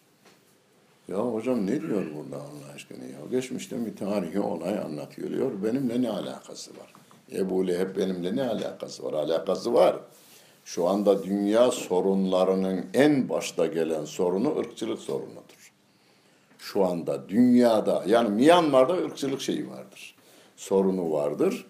Ya 1.08 1.18
hocam 1.18 1.68
ne 1.68 1.82
diyor 1.82 2.06
burada 2.16 2.36
Allah 2.36 2.74
aşkına 2.76 3.04
ya? 3.04 3.20
Geçmişte 3.32 3.86
bir 3.86 3.96
tarihi 3.96 4.40
olay 4.40 4.80
anlatıyor. 4.80 5.30
Diyor. 5.30 5.52
Benimle 5.64 6.02
ne 6.02 6.10
alakası 6.10 6.72
var? 6.72 6.94
Ebu 7.32 7.68
Leheb 7.68 7.98
benimle 7.98 8.36
ne 8.36 8.44
alakası 8.50 9.04
var? 9.04 9.14
Alakası 9.14 9.74
var. 9.74 9.96
Şu 10.66 10.88
anda 10.88 11.24
dünya 11.24 11.72
sorunlarının 11.72 12.86
en 12.94 13.30
başta 13.30 13.66
gelen 13.66 14.06
sorunu 14.06 14.58
ırkçılık 14.58 15.00
sorunudur. 15.00 15.74
Şu 16.60 16.86
anda 16.86 17.30
dünyada 17.30 18.04
yani 18.08 18.30
Myanmar'da 18.30 18.94
ırkçılık 18.94 19.42
şeyi 19.42 19.70
vardır. 19.70 20.16
Sorunu 20.58 21.12
vardır. 21.12 21.66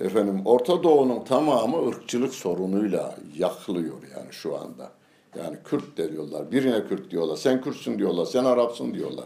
Efendim 0.00 0.42
Orta 0.44 0.82
Doğu'nun 0.82 1.24
tamamı 1.24 1.88
ırkçılık 1.88 2.34
sorunuyla 2.34 3.18
yakılıyor 3.38 3.96
yani 4.16 4.32
şu 4.32 4.56
anda. 4.56 4.92
Yani 5.38 5.56
Kürt 5.64 5.96
de 5.96 6.12
diyorlar. 6.12 6.52
Birine 6.52 6.86
Kürt 6.88 7.10
diyorlar. 7.10 7.36
Sen 7.36 7.60
Kürtsün 7.60 7.98
diyorlar. 7.98 8.26
Sen 8.26 8.44
Arapsın 8.44 8.94
diyorlar. 8.94 9.24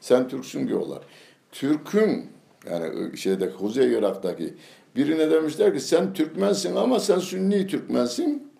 Sen 0.00 0.28
Türksün 0.28 0.68
diyorlar. 0.68 1.02
Türk'ün 1.52 2.26
yani 2.70 3.16
şeyde 3.16 3.52
Kuzey 3.52 3.92
Irak'taki 3.92 4.54
birine 4.96 5.30
demişler 5.30 5.74
ki 5.74 5.80
sen 5.80 6.12
Türkmensin 6.12 6.76
ama 6.76 7.00
sen 7.00 7.18
Sünni 7.18 7.66
Türkmensin. 7.66 8.52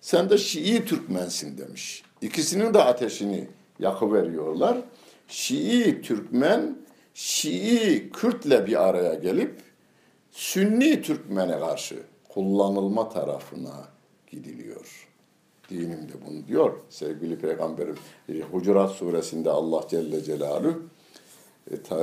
Sen 0.00 0.30
de 0.30 0.38
Şii 0.38 0.84
Türkmensin 0.84 1.58
demiş. 1.58 2.02
İkisinin 2.22 2.74
de 2.74 2.82
ateşini 2.82 3.48
yakıveriyorlar. 3.78 4.78
Şii 5.28 6.02
Türkmen, 6.02 6.78
Şii 7.14 8.10
Kürtle 8.12 8.66
bir 8.66 8.88
araya 8.88 9.14
gelip 9.14 9.65
Sünni 10.36 11.02
Türkmen'e 11.02 11.58
karşı 11.58 11.96
kullanılma 12.28 13.08
tarafına 13.08 13.88
gidiliyor. 14.30 15.08
Dinim 15.70 16.08
de 16.08 16.12
bunu 16.26 16.46
diyor. 16.46 16.72
Sevgili 16.88 17.38
Peygamberim 17.38 17.96
Hucurat 18.52 18.90
suresinde 18.90 19.50
Allah 19.50 19.84
Celle 19.88 20.24
Celaluhu 20.24 20.82
e, 21.70 21.96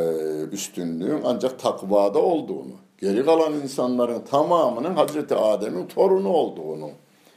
üstünlüğün 0.51 1.21
ancak 1.23 1.59
takvada 1.59 2.19
olduğunu, 2.19 2.73
geri 2.97 3.25
kalan 3.25 3.53
insanların 3.53 4.21
tamamının 4.21 4.95
Hazreti 4.95 5.35
Adem'in 5.35 5.87
torunu 5.87 6.29
olduğunu 6.29 6.89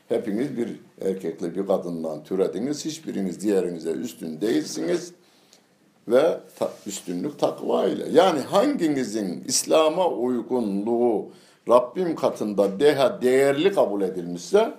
Hepiniz 0.08 0.56
bir 0.56 0.80
erkekle 1.00 1.54
bir 1.54 1.66
kadından 1.66 2.24
türediniz. 2.24 2.84
Hiçbiriniz 2.84 3.40
diğerinize 3.40 3.90
üstün 3.90 4.40
değilsiniz. 4.40 5.12
Ve 6.08 6.40
üstünlük 6.86 7.38
takva 7.38 7.86
ile. 7.86 8.08
Yani 8.12 8.40
hanginizin 8.40 9.44
İslam'a 9.46 10.08
uygunluğu 10.08 11.28
Rabbim 11.68 12.16
katında 12.16 12.80
deha 12.80 13.22
değerli 13.22 13.72
kabul 13.72 14.02
edilmişse 14.02 14.74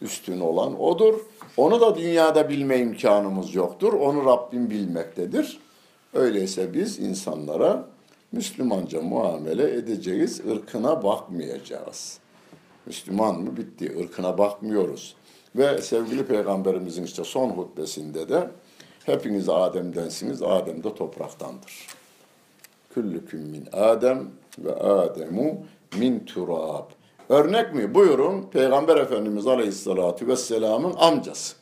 üstün 0.00 0.40
olan 0.40 0.80
odur. 0.80 1.14
Onu 1.56 1.80
da 1.80 1.96
dünyada 1.96 2.48
bilme 2.48 2.78
imkanımız 2.78 3.54
yoktur. 3.54 3.92
Onu 3.92 4.24
Rabbim 4.24 4.70
bilmektedir. 4.70 5.58
Öyleyse 6.14 6.74
biz 6.74 6.98
insanlara 6.98 7.88
Müslümanca 8.32 9.00
muamele 9.02 9.74
edeceğiz, 9.74 10.40
ırkına 10.50 11.02
bakmayacağız. 11.02 12.18
Müslüman 12.86 13.40
mı 13.40 13.56
bitti. 13.56 13.96
ırkına 14.00 14.38
bakmıyoruz. 14.38 15.14
Ve 15.56 15.82
sevgili 15.82 16.26
peygamberimizin 16.26 17.04
işte 17.04 17.24
son 17.24 17.48
hutbesinde 17.50 18.28
de 18.28 18.50
hepiniz 19.08 19.48
Adem'densiniz. 19.48 20.42
Adem 20.42 20.84
de 20.84 20.94
topraktandır. 20.94 21.86
Küllüküm 22.94 23.40
min 23.40 23.68
Adem 23.72 24.30
ve 24.58 24.74
Ademu 24.74 25.66
min 25.98 26.24
turab. 26.24 26.90
Örnek 27.28 27.74
mi? 27.74 27.94
Buyurun 27.94 28.42
Peygamber 28.42 28.96
Efendimiz 28.96 29.46
Aleyhisselatü 29.46 30.28
Vesselam'ın 30.28 30.94
amcası. 30.98 31.56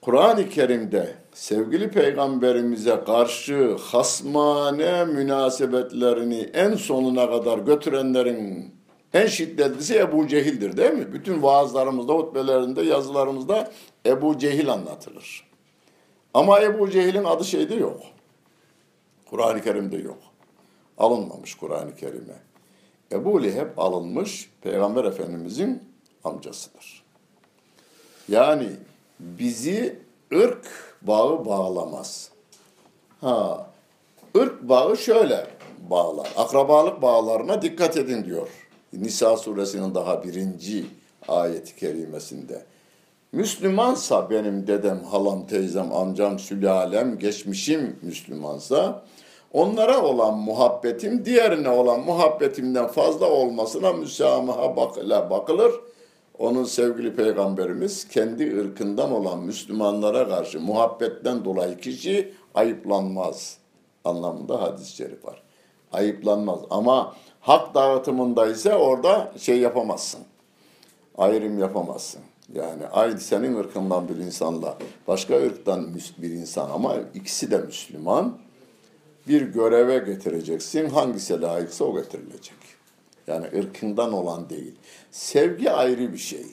Kur'an-ı 0.00 0.48
Kerim'de 0.48 1.14
sevgili 1.32 1.90
peygamberimize 1.90 3.00
karşı 3.06 3.76
hasmane 3.80 5.04
münasebetlerini 5.04 6.50
en 6.54 6.74
sonuna 6.74 7.30
kadar 7.30 7.58
götürenlerin 7.58 8.74
en 9.14 9.26
şiddetlisi 9.26 9.98
Ebu 9.98 10.26
Cehil'dir 10.26 10.76
değil 10.76 10.92
mi? 10.92 11.12
Bütün 11.12 11.42
vaazlarımızda, 11.42 12.12
hutbelerinde, 12.12 12.82
yazılarımızda 12.82 13.70
Ebu 14.06 14.38
Cehil 14.38 14.72
anlatılır. 14.72 15.47
Ama 16.34 16.60
Ebu 16.60 16.90
Cehil'in 16.90 17.24
adı 17.24 17.44
şeyde 17.44 17.74
yok. 17.74 18.00
Kur'an-ı 19.30 19.62
Kerim'de 19.62 19.96
yok. 19.96 20.18
Alınmamış 20.98 21.54
Kur'an-ı 21.54 21.96
Kerim'e. 21.96 22.36
Ebu 23.12 23.42
Leheb 23.42 23.78
alınmış 23.78 24.50
Peygamber 24.62 25.04
Efendimizin 25.04 25.82
amcasıdır. 26.24 27.04
Yani 28.28 28.68
bizi 29.20 29.98
ırk 30.32 30.94
bağı 31.02 31.46
bağlamaz. 31.46 32.30
Ha, 33.20 33.70
ırk 34.36 34.62
bağı 34.62 34.96
şöyle 34.96 35.46
bağlar. 35.90 36.32
Akrabalık 36.36 37.02
bağlarına 37.02 37.62
dikkat 37.62 37.96
edin 37.96 38.24
diyor 38.24 38.48
Nisa 38.92 39.36
suresinin 39.36 39.94
daha 39.94 40.24
birinci 40.24 40.86
ayeti 41.28 41.76
kerimesinde. 41.76 42.64
Müslümansa 43.32 44.30
benim 44.30 44.66
dedem, 44.66 45.04
halam, 45.04 45.46
teyzem, 45.46 45.92
amcam, 45.92 46.38
sülalem, 46.38 47.18
geçmişim 47.18 47.96
Müslümansa 48.02 49.02
onlara 49.52 50.02
olan 50.02 50.38
muhabbetim 50.38 51.24
diğerine 51.24 51.68
olan 51.70 52.00
muhabbetimden 52.00 52.86
fazla 52.86 53.30
olmasına 53.30 53.92
müsamaha 53.92 54.76
bakılır. 55.30 55.72
Onun 56.38 56.64
sevgili 56.64 57.16
peygamberimiz 57.16 58.08
kendi 58.08 58.60
ırkından 58.60 59.12
olan 59.12 59.38
Müslümanlara 59.38 60.28
karşı 60.28 60.60
muhabbetten 60.60 61.44
dolayı 61.44 61.76
kişi 61.76 62.34
ayıplanmaz 62.54 63.58
anlamında 64.04 64.62
hadis-i 64.62 64.96
şerif 64.96 65.24
var. 65.24 65.42
Ayıplanmaz 65.92 66.60
ama 66.70 67.14
hak 67.40 67.74
dağıtımında 67.74 68.46
ise 68.46 68.74
orada 68.74 69.32
şey 69.38 69.58
yapamazsın. 69.58 70.20
Ayrım 71.18 71.58
yapamazsın. 71.58 72.20
Yani 72.54 72.86
aynı 72.86 73.20
senin 73.20 73.56
ırkından 73.56 74.08
bir 74.08 74.16
insanla 74.16 74.78
başka 75.08 75.36
ırktan 75.36 75.94
bir 76.18 76.30
insan 76.30 76.70
ama 76.70 76.96
ikisi 77.14 77.50
de 77.50 77.58
Müslüman 77.58 78.38
bir 79.28 79.42
göreve 79.42 79.98
getireceksin. 79.98 80.88
Hangisi 80.88 81.40
layıksa 81.40 81.84
o 81.84 81.96
getirilecek. 81.96 82.56
Yani 83.26 83.46
ırkından 83.58 84.12
olan 84.12 84.50
değil. 84.50 84.74
Sevgi 85.10 85.70
ayrı 85.70 86.12
bir 86.12 86.18
şey. 86.18 86.46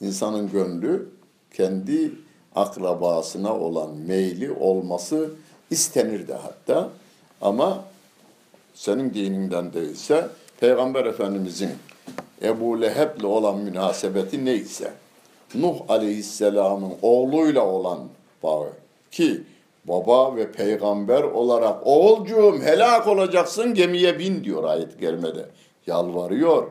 İnsanın 0.00 0.50
gönlü 0.50 1.08
kendi 1.54 2.12
akrabasına 2.54 3.56
olan 3.58 3.96
meyli 3.96 4.50
olması 4.50 5.30
istenir 5.70 6.28
de 6.28 6.34
hatta. 6.34 6.90
Ama 7.40 7.84
senin 8.74 9.14
dininden 9.14 9.72
değilse 9.72 10.28
Peygamber 10.60 11.04
Efendimizin 11.04 11.70
Ebu 12.42 12.80
Leheb'le 12.80 13.24
olan 13.24 13.58
münasebeti 13.58 14.44
neyse 14.44 14.92
Nuh 15.54 15.76
Aleyhisselam'ın 15.88 16.92
oğluyla 17.02 17.66
olan 17.66 17.98
bağı 18.42 18.68
ki 19.10 19.42
baba 19.84 20.36
ve 20.36 20.52
peygamber 20.52 21.22
olarak 21.22 21.86
oğulcuğum 21.86 22.60
helak 22.62 23.06
olacaksın 23.06 23.74
gemiye 23.74 24.18
bin 24.18 24.44
diyor 24.44 24.64
ayet 24.64 25.00
gelmede. 25.00 25.46
Yalvarıyor. 25.86 26.70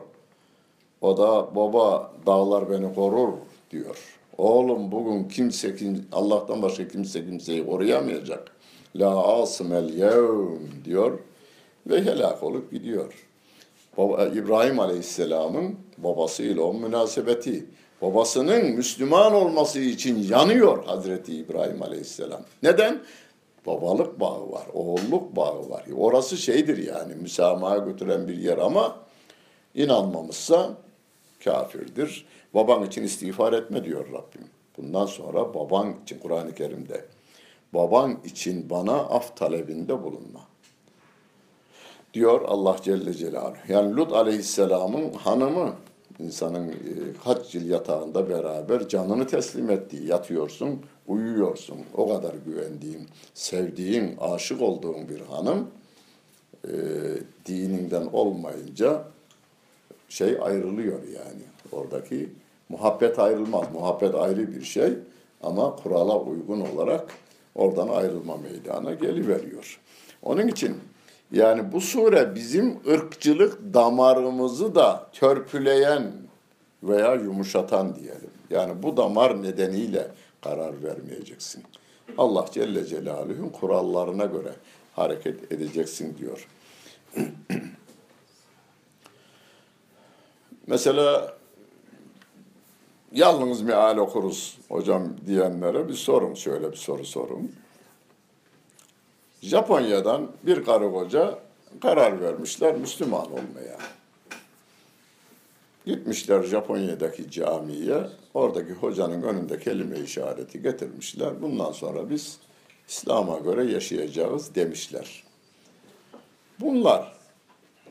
O 1.00 1.16
da 1.16 1.56
baba 1.56 2.12
dağlar 2.26 2.70
beni 2.70 2.94
korur 2.94 3.32
diyor. 3.70 4.18
Oğlum 4.38 4.92
bugün 4.92 5.28
kimse 5.28 5.76
Allah'tan 6.12 6.62
başka 6.62 6.88
kimse 6.88 7.26
kimseyi 7.26 7.66
koruyamayacak. 7.66 8.56
La 8.96 9.40
asmel 9.42 9.88
yevm 9.94 10.84
diyor 10.84 11.18
ve 11.86 12.04
helak 12.04 12.42
olup 12.42 12.70
gidiyor. 12.70 13.26
Baba, 13.96 14.26
İbrahim 14.26 14.80
Aleyhisselam'ın 14.80 15.76
babasıyla 15.98 16.62
o 16.62 16.74
münasebeti, 16.74 17.66
babasının 18.02 18.64
Müslüman 18.64 19.34
olması 19.34 19.80
için 19.80 20.28
yanıyor 20.28 20.84
Hazreti 20.84 21.36
İbrahim 21.36 21.82
Aleyhisselam. 21.82 22.40
Neden? 22.62 23.00
Babalık 23.66 24.20
bağı 24.20 24.52
var, 24.52 24.66
oğulluk 24.72 25.36
bağı 25.36 25.70
var. 25.70 25.84
Orası 25.96 26.36
şeydir 26.36 26.86
yani 26.86 27.14
müsamaha 27.14 27.78
götüren 27.78 28.28
bir 28.28 28.38
yer 28.38 28.58
ama 28.58 28.96
inanmamışsa 29.74 30.70
kafirdir. 31.44 32.26
Baban 32.54 32.84
için 32.84 33.02
istiğfar 33.02 33.52
etme 33.52 33.84
diyor 33.84 34.06
Rabbim. 34.06 34.48
Bundan 34.76 35.06
sonra 35.06 35.54
baban 35.54 35.94
için 36.04 36.18
Kur'an-ı 36.18 36.54
Kerim'de 36.54 37.04
baban 37.74 38.18
için 38.24 38.70
bana 38.70 38.92
af 38.92 39.36
talebinde 39.36 40.02
bulunma 40.02 40.40
diyor 42.14 42.40
Allah 42.48 42.76
Celle 42.82 43.14
Celaluhu. 43.14 43.56
Yani 43.68 43.96
Lut 43.96 44.12
Aleyhisselam'ın 44.12 45.12
hanımı 45.12 45.74
insanın 46.18 46.68
e, 46.68 46.74
kaç 47.24 47.54
yıl 47.54 47.70
yatağında 47.70 48.28
beraber 48.28 48.88
canını 48.88 49.26
teslim 49.26 49.70
ettiği, 49.70 50.06
yatıyorsun, 50.06 50.80
uyuyorsun. 51.06 51.78
O 51.94 52.08
kadar 52.08 52.34
güvendiğin, 52.46 53.08
sevdiğin, 53.34 54.16
aşık 54.20 54.62
olduğun 54.62 55.08
bir 55.08 55.20
hanım 55.20 55.70
e, 56.64 56.72
dininden 57.46 58.06
olmayınca 58.12 59.04
şey 60.08 60.38
ayrılıyor 60.40 61.02
yani. 61.02 61.42
Oradaki 61.72 62.28
muhabbet 62.68 63.18
ayrılmaz. 63.18 63.72
Muhabbet 63.72 64.14
ayrı 64.14 64.52
bir 64.52 64.62
şey 64.62 64.92
ama 65.42 65.76
kurala 65.76 66.20
uygun 66.20 66.60
olarak 66.60 67.10
oradan 67.54 67.88
ayrılma 67.88 68.36
meydana 68.36 68.94
geliveriyor. 68.94 69.80
Onun 70.22 70.48
için 70.48 70.76
yani 71.32 71.72
bu 71.72 71.80
sure 71.80 72.34
bizim 72.34 72.80
ırkçılık 72.88 73.74
damarımızı 73.74 74.74
da 74.74 75.10
törpüleyen 75.12 76.12
veya 76.82 77.14
yumuşatan 77.14 77.94
diyelim. 77.96 78.30
Yani 78.50 78.82
bu 78.82 78.96
damar 78.96 79.42
nedeniyle 79.42 80.08
karar 80.42 80.82
vermeyeceksin. 80.82 81.64
Allah 82.18 82.46
Celle 82.52 82.84
Celaluhu'nun 82.84 83.48
kurallarına 83.48 84.24
göre 84.24 84.52
hareket 84.96 85.52
edeceksin 85.52 86.18
diyor. 86.18 86.48
Mesela 90.66 91.36
yalnız 93.12 93.62
meal 93.62 93.96
okuruz 93.96 94.58
hocam 94.68 95.16
diyenlere 95.26 95.88
bir 95.88 95.94
sorun, 95.94 96.34
şöyle 96.34 96.72
bir 96.72 96.76
soru 96.76 97.04
sorun. 97.04 97.52
Japonya'dan 99.42 100.28
bir 100.42 100.64
karı 100.64 100.92
koca 100.92 101.38
karar 101.82 102.20
vermişler 102.20 102.76
Müslüman 102.76 103.26
olmaya. 103.26 103.78
Gitmişler 105.86 106.42
Japonya'daki 106.42 107.30
camiye, 107.30 108.06
oradaki 108.34 108.72
hocanın 108.72 109.22
önünde 109.22 109.58
kelime 109.58 109.98
işareti 109.98 110.62
getirmişler. 110.62 111.42
Bundan 111.42 111.72
sonra 111.72 112.10
biz 112.10 112.38
İslam'a 112.88 113.38
göre 113.38 113.64
yaşayacağız 113.64 114.54
demişler. 114.54 115.24
Bunlar 116.60 117.12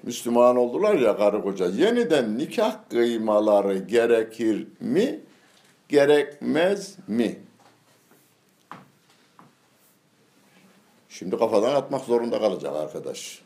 Müslüman 0.04 0.56
oldular 0.56 0.96
ya 0.96 1.18
karı 1.18 1.44
koca. 1.44 1.66
Yeniden 1.66 2.38
nikah 2.38 2.90
kıymaları 2.90 3.78
gerekir 3.78 4.68
mi? 4.80 5.20
Gerekmez 5.90 6.96
mi? 7.08 7.40
Şimdi 11.20 11.38
kafadan 11.38 11.76
atmak 11.76 12.06
zorunda 12.06 12.40
kalacak 12.40 12.76
arkadaş. 12.76 13.42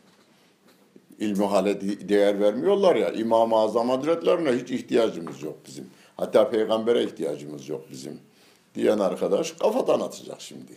İlmi 1.18 1.44
hale 1.44 1.80
değer 2.08 2.40
vermiyorlar 2.40 2.96
ya. 2.96 3.12
İmam-ı 3.12 3.56
Azam 3.56 3.88
Hazretlerine 3.88 4.52
hiç 4.52 4.70
ihtiyacımız 4.70 5.42
yok 5.42 5.56
bizim. 5.66 5.90
Hatta 6.16 6.50
peygambere 6.50 7.04
ihtiyacımız 7.04 7.68
yok 7.68 7.84
bizim. 7.90 8.20
Diyen 8.74 8.98
arkadaş 8.98 9.52
kafadan 9.52 10.00
atacak 10.00 10.40
şimdi. 10.40 10.72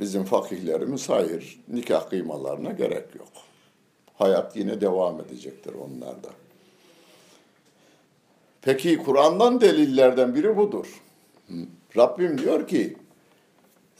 Bizim 0.00 0.24
fakihlerimiz 0.24 1.08
hayır, 1.08 1.60
nikah 1.68 2.10
kıymalarına 2.10 2.72
gerek 2.72 3.14
yok. 3.14 3.32
Hayat 4.18 4.56
yine 4.56 4.80
devam 4.80 5.20
edecektir 5.20 5.74
onlarda. 5.74 6.28
Peki 8.62 8.98
Kur'an'dan 8.98 9.60
delillerden 9.60 10.34
biri 10.34 10.56
budur. 10.56 11.02
Rabbim 11.96 12.38
diyor 12.38 12.68
ki 12.68 12.96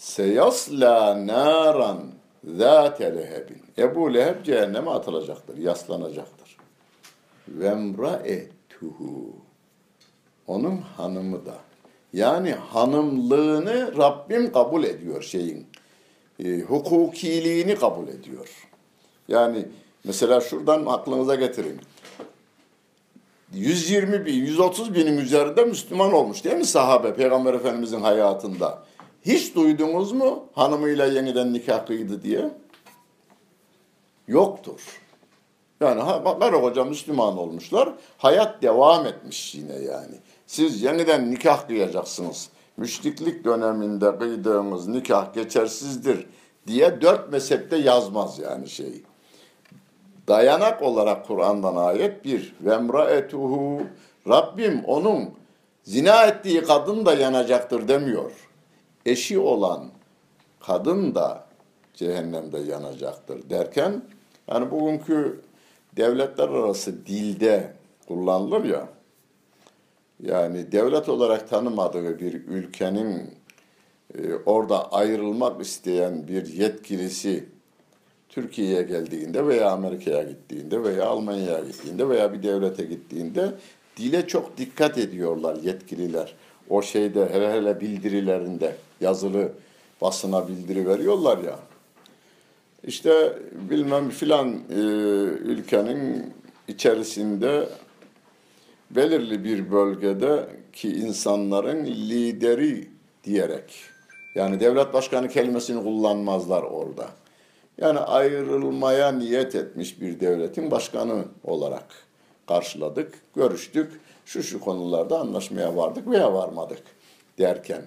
Seyasla 0.00 1.26
naran 1.26 1.98
zâte 2.44 3.16
lehebin. 3.16 3.62
Ebu 3.78 4.14
Leheb 4.14 4.44
cehenneme 4.44 4.90
atılacaktır, 4.90 5.58
yaslanacaktır. 5.58 6.56
Vemraetuhu. 7.48 9.36
Onun 10.46 10.76
hanımı 10.76 11.46
da. 11.46 11.54
Yani 12.12 12.52
hanımlığını 12.52 13.96
Rabbim 13.96 14.52
kabul 14.52 14.84
ediyor 14.84 15.22
şeyin. 15.22 15.66
E, 16.44 16.60
hukukiliğini 16.60 17.74
kabul 17.76 18.08
ediyor. 18.08 18.68
Yani 19.28 19.68
mesela 20.04 20.40
şuradan 20.40 20.86
aklınıza 20.86 21.34
getirin. 21.34 21.80
120 23.52 24.26
bin, 24.26 24.34
130 24.34 24.94
binin 24.94 25.18
üzerinde 25.18 25.64
Müslüman 25.64 26.12
olmuş 26.12 26.44
değil 26.44 26.56
mi 26.56 26.66
sahabe 26.66 27.14
Peygamber 27.14 27.54
Efendimizin 27.54 28.00
hayatında? 28.00 28.89
Hiç 29.24 29.54
duydunuz 29.54 30.12
mu 30.12 30.44
hanımıyla 30.52 31.06
yeniden 31.06 31.52
nikah 31.52 31.87
kıydı 31.87 32.22
diye? 32.22 32.50
Yoktur. 34.28 35.00
Yani 35.80 36.22
karı 36.40 36.61
koca 36.61 36.85
Müslüman 36.85 37.38
olmuşlar. 37.38 37.94
Hayat 38.18 38.62
devam 38.62 39.06
etmiş 39.06 39.54
yine 39.54 39.72
yani. 39.72 40.14
Siz 40.46 40.83
yeniden 40.83 41.30
nikah 41.30 41.66
kıyacaksınız. 41.66 42.48
Müşriklik 42.76 43.44
döneminde 43.44 44.18
kıydığımız 44.18 44.88
nikah 44.88 45.35
geçersizdir 45.35 46.26
diye 46.66 47.00
dört 47.00 47.33
mezhepte 47.33 47.76
yazmaz 47.76 48.38
yani 48.38 48.68
şey. 48.68 49.02
Dayanak 50.28 50.83
olarak 50.83 51.26
Kur'an'dan 51.26 51.76
ayet 51.76 52.24
bir. 52.24 52.54
Vemraetuhu 52.61 53.83
Rabbim 54.28 54.85
onun 54.85 55.30
zina 55.83 56.24
ettiği 56.24 56.62
kadın 56.62 57.06
da 57.06 57.14
yanacaktır 57.14 57.88
demiyor 57.88 58.49
eşi 59.06 59.38
olan 59.38 59.86
kadın 60.60 61.14
da 61.14 61.44
cehennemde 61.94 62.58
yanacaktır 62.58 63.50
derken 63.50 64.02
yani 64.48 64.70
bugünkü 64.70 65.40
devletler 65.96 66.48
arası 66.48 67.06
dilde 67.06 67.72
kullanılır 68.08 68.64
ya 68.64 68.88
yani 70.22 70.72
devlet 70.72 71.08
olarak 71.08 71.48
tanımadığı 71.48 72.18
bir 72.18 72.32
ülkenin 72.32 73.30
e, 74.14 74.34
orada 74.46 74.92
ayrılmak 74.92 75.60
isteyen 75.60 76.28
bir 76.28 76.46
yetkilisi 76.46 77.48
Türkiye'ye 78.28 78.82
geldiğinde 78.82 79.46
veya 79.46 79.70
Amerika'ya 79.70 80.22
gittiğinde 80.22 80.82
veya 80.82 81.06
Almanya'ya 81.06 81.60
gittiğinde 81.60 82.08
veya 82.08 82.32
bir 82.32 82.42
devlete 82.42 82.84
gittiğinde 82.84 83.52
dile 83.96 84.26
çok 84.26 84.58
dikkat 84.58 84.98
ediyorlar 84.98 85.56
yetkililer. 85.56 86.34
O 86.70 86.82
şeyde 86.82 87.28
hele 87.32 87.52
hele 87.52 87.80
bildirilerinde 87.80 88.76
yazılı 89.00 89.52
basına 90.00 90.48
bildiri 90.48 90.88
veriyorlar 90.88 91.38
ya. 91.38 91.58
İşte 92.84 93.38
bilmem 93.70 94.10
filan 94.10 94.48
e, 94.70 94.80
ülkenin 95.44 96.32
içerisinde 96.68 97.68
belirli 98.90 99.44
bir 99.44 99.72
bölgede 99.72 100.46
ki 100.72 100.88
insanların 100.88 101.86
lideri 101.86 102.88
diyerek 103.24 103.74
yani 104.34 104.60
devlet 104.60 104.92
başkanı 104.92 105.28
kelimesini 105.28 105.82
kullanmazlar 105.82 106.62
orada. 106.62 107.06
Yani 107.78 107.98
ayrılmaya 107.98 109.12
niyet 109.12 109.54
etmiş 109.54 110.00
bir 110.00 110.20
devletin 110.20 110.70
başkanı 110.70 111.24
olarak 111.44 111.84
karşıladık, 112.48 113.14
görüştük 113.36 114.00
şu 114.24 114.42
şu 114.42 114.60
konularda 114.60 115.18
anlaşmaya 115.18 115.76
vardık 115.76 116.08
veya 116.08 116.34
varmadık 116.34 116.82
derken 117.38 117.82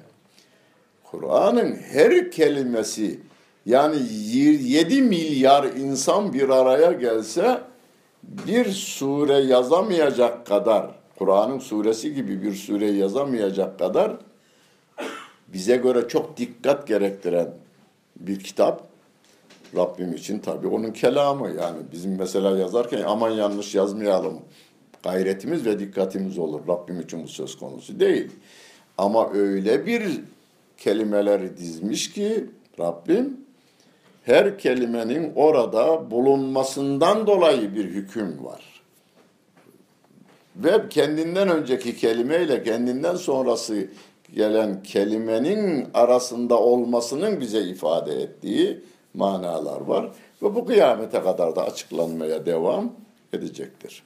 Kur'an'ın 1.13 1.76
her 1.76 2.32
kelimesi 2.32 3.19
yani 3.65 3.95
7 4.32 5.02
milyar 5.02 5.63
insan 5.63 6.34
bir 6.34 6.49
araya 6.49 6.91
gelse 6.91 7.62
bir 8.23 8.71
sure 8.71 9.34
yazamayacak 9.34 10.45
kadar 10.45 10.91
Kur'an'ın 11.19 11.60
suresi 11.60 12.13
gibi 12.13 12.43
bir 12.43 12.54
sure 12.54 12.91
yazamayacak 12.91 13.80
kadar 13.80 14.12
bize 15.47 15.76
göre 15.76 16.08
çok 16.08 16.38
dikkat 16.38 16.88
gerektiren 16.88 17.54
bir 18.15 18.39
kitap 18.39 18.84
Rabbim 19.76 20.13
için 20.13 20.39
tabii 20.39 20.67
onun 20.67 20.91
kelamı 20.91 21.47
yani 21.47 21.78
bizim 21.91 22.17
mesela 22.17 22.58
yazarken 22.58 23.02
aman 23.08 23.30
yanlış 23.30 23.76
yazmayalım 23.76 24.39
gayretimiz 25.04 25.65
ve 25.65 25.80
dikkatimiz 25.80 26.38
olur. 26.38 26.62
Rabbim 26.67 27.02
için 27.02 27.23
bu 27.23 27.28
söz 27.28 27.58
konusu 27.58 27.99
değil. 27.99 28.32
Ama 28.97 29.34
öyle 29.34 29.86
bir 29.86 30.04
kelimeleri 30.84 31.58
dizmiş 31.58 32.13
ki 32.13 32.46
Rabbim 32.80 33.38
her 34.24 34.58
kelimenin 34.58 35.34
orada 35.36 36.12
bulunmasından 36.12 37.28
dolayı 37.28 37.76
bir 37.76 37.86
hüküm 37.86 38.46
var. 38.46 38.82
Ve 40.56 40.89
kendinden 40.89 41.50
önceki 41.50 41.98
kelimeyle 41.98 42.63
kendinden 42.63 43.15
sonrası 43.15 43.88
gelen 44.36 44.84
kelimenin 44.84 45.88
arasında 45.93 46.60
olmasının 46.60 47.39
bize 47.39 47.62
ifade 47.62 48.22
ettiği 48.22 48.82
manalar 49.13 49.82
var. 49.82 50.12
Ve 50.41 50.56
bu 50.56 50.65
kıyamete 50.65 51.22
kadar 51.22 51.56
da 51.56 51.65
açıklanmaya 51.65 52.46
devam 52.46 52.91
edecektir. 53.34 54.04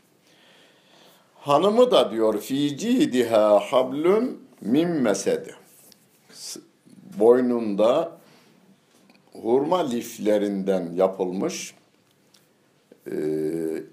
Hanımı 1.36 1.92
da 1.92 2.12
diyor 2.12 2.40
fi 2.40 2.80
diha 3.14 3.60
hablun 3.60 4.42
min 4.62 4.90
mesed. 4.90 5.48
Boynunda 7.20 8.18
hurma 9.34 9.90
liflerinden 9.90 10.92
yapılmış 10.96 11.74
e, 13.12 13.18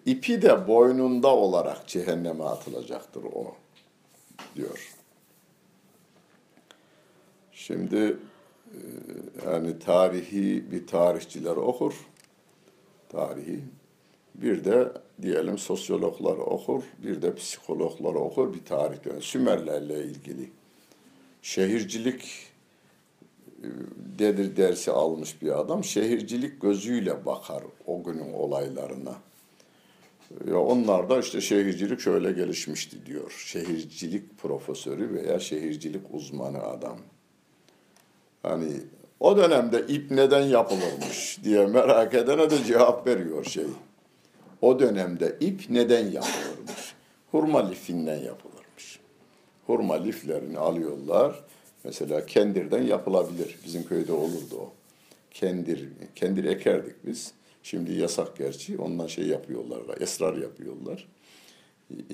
ipi 0.07 0.43
de 0.43 0.69
boynunda 0.69 1.29
olarak 1.29 1.89
cehenneme 1.89 2.45
atılacaktır 2.45 3.25
o 3.25 3.55
diyor. 4.57 4.95
Şimdi 7.53 8.17
e, 8.73 8.79
yani 9.47 9.79
tarihi 9.79 10.73
bir 10.73 10.87
tarihçiler 10.87 11.57
okur, 11.57 11.95
tarihi. 13.09 13.61
Bir 14.35 14.65
de 14.65 14.93
diyelim 15.23 15.59
sosyologlar 15.59 16.37
okur, 16.37 16.83
bir 16.99 17.23
de 17.23 17.35
psikologlar 17.35 18.15
okur 18.15 18.55
bir 18.55 18.65
tarih 18.65 19.05
dönemi. 19.05 19.23
Sümerlerle 19.23 20.05
ilgili. 20.05 20.51
Şehircilik 21.43 22.54
dedir 24.19 24.57
dersi 24.57 24.91
almış 24.91 25.43
bir 25.43 25.61
adam. 25.61 25.85
Şehircilik 25.85 26.61
gözüyle 26.61 27.27
bakar 27.27 27.63
o 27.87 28.03
günün 28.03 28.33
olaylarına. 28.33 29.15
Ya 30.49 30.59
onlar 30.59 31.11
da 31.11 31.19
işte 31.19 31.41
şehircilik 31.41 32.01
şöyle 32.01 32.33
gelişmişti 32.33 33.07
diyor. 33.07 33.45
Şehircilik 33.47 34.39
profesörü 34.39 35.15
veya 35.15 35.41
şehircilik 35.41 36.03
uzmanı 36.13 36.63
adam. 36.63 36.99
Hani 38.43 38.73
o 39.21 39.37
dönemde 39.37 39.85
ip 39.89 40.11
neden 40.11 40.43
yapılırmış 40.43 41.39
diye 41.45 41.67
merak 41.67 42.15
edene 42.15 42.51
de 42.51 42.65
cevap 42.65 43.07
veriyor 43.07 43.45
şey. 43.45 43.67
O 44.63 44.79
dönemde 44.79 45.37
ip 45.41 45.65
neden 45.71 46.05
yapılırmış? 46.05 46.95
Hurma 47.31 47.69
lifinden 47.69 48.19
yapılırmış. 48.19 49.01
Hurma 49.67 49.95
liflerini 49.95 50.59
alıyorlar. 50.59 51.45
Mesela 51.85 52.27
kendirden 52.27 52.83
yapılabilir. 52.83 53.59
Bizim 53.65 53.87
köyde 53.87 54.13
olurdu 54.13 54.57
o. 54.61 54.73
Kendir, 55.31 55.89
kendir 56.15 56.45
ekerdik 56.45 57.07
biz. 57.07 57.33
Şimdi 57.63 57.93
yasak 57.93 58.37
gerçi. 58.37 58.79
Ondan 58.79 59.07
şey 59.07 59.27
yapıyorlar, 59.27 60.01
esrar 60.01 60.37
yapıyorlar. 60.37 61.09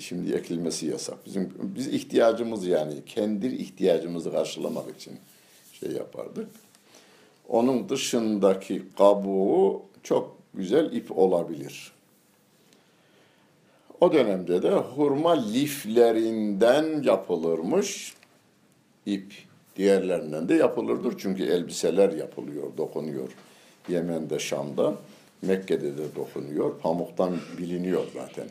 Şimdi 0.00 0.32
ekilmesi 0.32 0.86
yasak. 0.86 1.26
Bizim 1.26 1.52
biz 1.76 1.88
ihtiyacımız 1.88 2.66
yani 2.66 3.04
kendir 3.06 3.50
ihtiyacımızı 3.52 4.32
karşılamak 4.32 4.96
için 4.96 5.18
şey 5.72 5.90
yapardık. 5.90 6.48
Onun 7.48 7.88
dışındaki 7.88 8.82
kabuğu 8.98 9.82
çok 10.02 10.36
güzel 10.54 10.92
ip 10.92 11.18
olabilir. 11.18 11.92
O 14.00 14.12
dönemde 14.12 14.62
de 14.62 14.70
hurma 14.70 15.50
liflerinden 15.50 17.02
yapılırmış 17.02 18.14
ip. 19.06 19.49
Diğerlerinden 19.80 20.48
de 20.48 20.54
yapılırdır 20.54 21.14
çünkü 21.18 21.44
elbiseler 21.44 22.12
yapılıyor, 22.12 22.76
dokunuyor. 22.76 23.28
Yemen'de, 23.88 24.38
Şam'da, 24.38 24.94
Mekke'de 25.42 25.98
de 25.98 26.14
dokunuyor. 26.16 26.78
Pamuktan 26.78 27.36
biliniyor 27.58 28.02
zaten. 28.14 28.44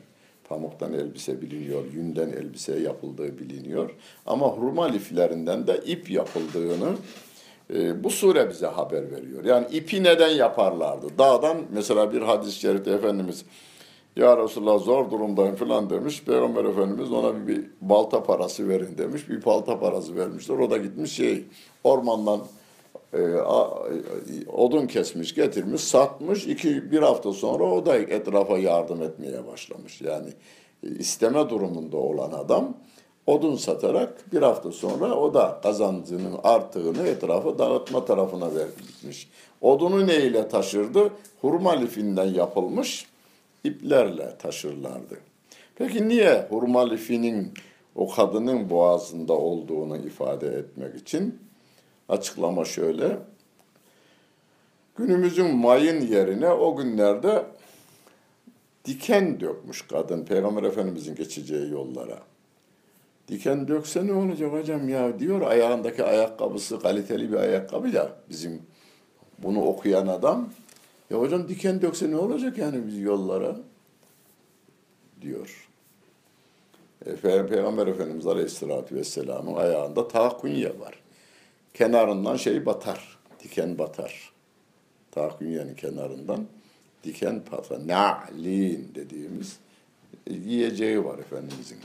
Pamuktan 0.50 0.94
elbise 0.94 1.42
biliniyor, 1.42 1.84
yünden 1.94 2.30
elbise 2.30 2.80
yapıldığı 2.80 3.40
biliniyor. 3.40 3.90
Ama 4.26 4.48
hurma 4.48 4.86
liflerinden 4.86 5.68
de 5.68 5.82
ip 5.86 6.12
yapıldığını 6.12 6.96
e, 7.74 8.04
bu 8.04 8.10
sure 8.10 8.50
bize 8.50 8.68
haber 8.68 9.12
veriyor. 9.12 9.46
Yani 9.46 9.68
ipi 9.72 10.04
neden 10.04 10.30
yaparlardı? 10.30 11.08
Dağdan 11.18 11.58
mesela 11.74 12.14
bir 12.14 12.22
hadis-i 12.22 12.60
şerifte 12.60 12.92
Efendimiz 12.92 13.46
ya 14.16 14.38
Resulallah 14.38 14.80
zor 14.80 15.12
durumdayım 15.12 15.56
falan 15.56 15.90
demiş. 15.90 16.24
Peygamber 16.24 16.66
Efendimiz 16.66 17.12
ona 17.12 17.48
bir, 17.48 17.66
balta 17.82 18.24
parası 18.24 18.70
verin 18.70 18.98
demiş. 18.98 19.30
Bir 19.30 19.46
balta 19.46 19.80
parası 19.80 20.16
vermişler. 20.16 20.58
O 20.58 20.70
da 20.70 20.78
gitmiş 20.78 21.12
şey 21.12 21.44
ormandan 21.84 22.42
e, 23.14 23.34
a, 23.34 23.70
odun 24.54 24.88
kesmiş, 24.88 25.36
getirmiş, 25.36 25.82
satmış. 25.82 26.48
İki, 26.48 26.92
bir 26.92 27.00
hafta 27.00 27.34
sonra 27.34 27.64
o 27.64 27.86
da 27.86 27.98
etrafa 27.98 28.58
yardım 28.58 29.02
etmeye 29.02 29.48
başlamış. 29.48 30.02
Yani 30.02 30.30
e, 30.84 30.88
isteme 30.90 31.50
durumunda 31.50 31.98
olan 31.98 32.32
adam 32.32 32.74
odun 33.28 33.56
satarak 33.56 34.34
bir 34.34 34.42
hafta 34.42 34.72
sonra 34.72 35.16
o 35.16 35.34
da 35.34 35.60
kazancının 35.64 36.36
arttığını 36.44 37.08
etrafa 37.08 37.60
dağıtma 37.60 38.06
tarafına 38.06 38.50
vermiş. 38.56 39.30
Odunu 39.62 40.08
ne 40.08 40.16
ile 40.16 40.48
taşırdı? 40.48 41.10
Hurma 41.42 41.72
lifinden 41.72 42.26
yapılmış 42.26 43.06
iplerle 43.64 44.38
taşırlardı. 44.38 45.18
Peki 45.76 46.10
niye 46.10 46.48
hurma 46.50 46.90
lifinin 46.90 47.54
o 47.96 48.10
kadının 48.10 48.70
boğazında 48.70 49.34
olduğunu 49.34 49.98
ifade 49.98 50.48
etmek 50.48 50.96
için 50.96 51.40
açıklama 52.10 52.66
şöyle. 52.66 53.18
Günümüzün 54.96 55.56
mayın 55.56 56.02
yerine 56.02 56.50
o 56.50 56.76
günlerde 56.76 57.46
diken 58.86 59.40
dökmüş 59.40 59.82
kadın 59.82 60.26
Peygamber 60.26 60.64
Efendimizin 60.64 61.16
geçeceği 61.16 61.72
yollara. 61.72 62.20
Diken 63.28 63.68
dökse 63.68 64.08
ne 64.08 64.14
olacak 64.14 64.54
hocam 64.54 64.90
ya 64.90 65.20
diyor 65.20 65.42
ayağındaki 65.42 66.04
ayakkabısı 66.04 66.80
kaliteli 66.80 67.32
bir 67.32 67.38
ayakkabı 67.38 67.90
ya 67.90 68.10
bizim 68.30 68.62
bunu 69.38 69.62
okuyan 69.62 70.08
adam. 70.08 70.50
Ya 71.10 71.20
hocam 71.20 71.48
diken 71.48 71.82
dökse 71.82 72.12
ne 72.12 72.16
olacak 72.18 72.58
yani 72.58 72.88
biz 72.88 73.00
yollara 73.00 73.56
diyor. 75.22 75.70
Efendim, 77.06 77.48
Peygamber 77.48 77.88
Efendimiz 77.88 78.28
Aleyhisselatü 78.28 78.96
Vesselam'ın 78.96 79.56
ayağında 79.56 80.08
takunye 80.08 80.80
var. 80.80 81.00
Kenarından 81.74 82.36
şey 82.36 82.66
batar, 82.66 83.18
diken 83.44 83.78
batar. 83.78 84.34
Takunyenin 85.12 85.76
kenarından 85.76 86.48
diken 87.04 87.42
batar. 87.52 87.88
Na'lin 87.88 88.92
dediğimiz 88.96 89.60
yiyeceği 90.30 91.06
var 91.06 91.20
Efendimizin 91.20 91.78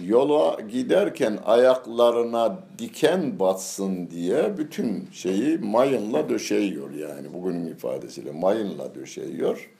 yola 0.00 0.60
giderken 0.60 1.38
ayaklarına 1.44 2.58
diken 2.78 3.38
batsın 3.38 4.10
diye 4.10 4.58
bütün 4.58 5.08
şeyi 5.12 5.58
mayınla 5.58 6.28
döşeyiyor 6.28 6.90
yani 6.90 7.32
bugünün 7.34 7.66
ifadesiyle 7.66 8.32
mayınla 8.32 8.94
döşeyiyor. 8.94 9.70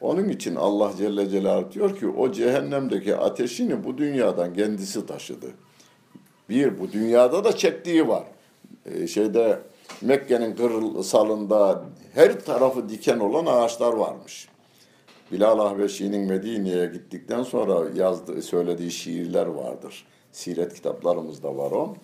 Onun 0.00 0.28
için 0.28 0.54
Allah 0.54 0.92
Celle 0.98 1.28
Celaluhu 1.28 1.72
diyor 1.72 1.98
ki 1.98 2.08
o 2.08 2.32
cehennemdeki 2.32 3.16
ateşini 3.16 3.84
bu 3.84 3.98
dünyadan 3.98 4.54
kendisi 4.54 5.06
taşıdı. 5.06 5.46
Bir 6.48 6.78
bu 6.78 6.92
dünyada 6.92 7.44
da 7.44 7.56
çektiği 7.56 8.08
var. 8.08 8.24
Ee, 8.86 9.06
şeyde 9.06 9.58
Mekke'nin 10.02 10.56
kırsalında 10.56 11.84
her 12.14 12.40
tarafı 12.40 12.88
diken 12.88 13.18
olan 13.18 13.46
ağaçlar 13.46 13.92
varmış. 13.92 14.48
Bilal 15.32 15.58
Ahveşi'nin 15.58 16.26
Medine'ye 16.28 16.86
gittikten 16.86 17.42
sonra 17.42 17.90
yazdığı, 17.96 18.42
söylediği 18.42 18.90
şiirler 18.90 19.46
vardır. 19.46 20.06
Siret 20.32 20.74
kitaplarımızda 20.74 21.56
var 21.56 21.70
o. 21.70 21.96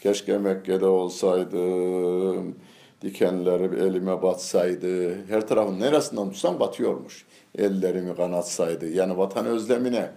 Keşke 0.00 0.38
Mekke'de 0.38 0.86
olsaydım, 0.86 2.54
dikenleri 3.02 3.80
elime 3.84 4.22
batsaydı. 4.22 5.24
Her 5.26 5.48
tarafın 5.48 5.80
neresinden 5.80 6.30
tutsam 6.30 6.60
batıyormuş. 6.60 7.26
Ellerimi 7.58 8.16
kanatsaydı. 8.16 8.88
Yani 8.88 9.18
vatan 9.18 9.46
özlemine, 9.46 10.10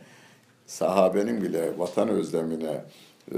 sahabenin 0.67 1.41
bile 1.41 1.79
vatan 1.79 2.09
özlemine 2.09 2.85
e, 3.31 3.37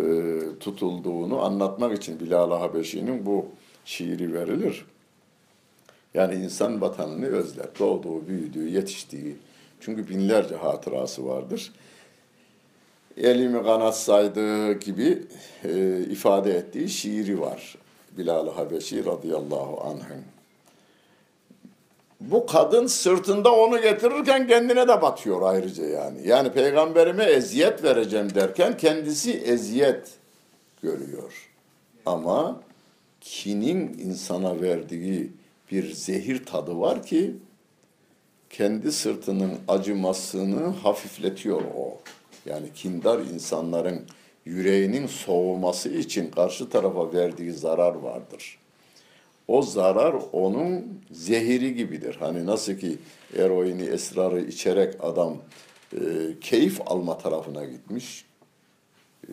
tutulduğunu 0.60 1.42
anlatmak 1.42 1.98
için 1.98 2.20
Bilal 2.20 2.52
Habeşi'nin 2.52 3.26
bu 3.26 3.46
şiiri 3.86 4.34
verilir. 4.34 4.86
Yani 6.14 6.36
insan 6.36 6.82
vatanını 6.82 7.26
özler. 7.26 7.66
Doğduğu, 7.80 8.28
büyüdüğü, 8.28 8.70
yetiştiği. 8.70 9.36
Çünkü 9.80 10.10
binlerce 10.10 10.56
hatırası 10.56 11.26
vardır. 11.26 11.72
Elimi 13.18 13.64
kanatsaydı 13.64 14.74
gibi 14.74 15.24
e, 15.64 16.00
ifade 16.00 16.52
ettiği 16.52 16.90
şiiri 16.90 17.42
var. 17.42 17.76
Bilal-i 18.18 18.50
Habeşi 18.50 19.06
radıyallahu 19.06 19.82
anh'ın. 19.82 20.24
Bu 22.22 22.46
kadın 22.46 22.88
sırtında 22.88 23.56
onu 23.56 23.82
getirirken 23.82 24.48
kendine 24.48 24.88
de 24.88 25.02
batıyor 25.02 25.42
ayrıca 25.42 25.86
yani. 25.86 26.28
Yani 26.28 26.52
peygamberime 26.52 27.24
eziyet 27.24 27.84
vereceğim 27.84 28.36
derken 28.36 28.78
kendisi 28.78 29.34
eziyet 29.34 30.10
görüyor. 30.84 31.50
Ama 32.06 32.62
kinin 33.22 33.98
insana 34.00 34.62
verdiği 34.62 35.32
bir 35.72 35.92
zehir 35.92 36.46
tadı 36.46 36.80
var 36.80 37.04
ki 37.04 37.36
kendi 38.50 38.92
sırtının 38.92 39.54
acımasını 39.68 40.68
hafifletiyor 40.68 41.62
o. 41.62 41.98
Yani 42.46 42.68
kindar 42.76 43.20
insanların 43.20 44.02
yüreğinin 44.46 45.08
soğuması 45.08 45.90
için 45.90 46.32
karşı 46.32 46.70
tarafa 46.70 47.14
verdiği 47.14 47.52
zarar 47.52 47.96
vardır. 47.96 48.58
O 49.48 49.62
zarar 49.62 50.16
onun 50.32 51.02
zehiri 51.12 51.76
gibidir. 51.76 52.16
Hani 52.20 52.46
nasıl 52.46 52.74
ki 52.74 52.98
eroini, 53.38 53.84
esrarı 53.84 54.42
içerek 54.42 54.96
adam 55.00 55.38
e, 55.94 56.00
keyif 56.42 56.82
alma 56.86 57.18
tarafına 57.18 57.66
gitmiş. 57.66 58.26
E, 59.28 59.32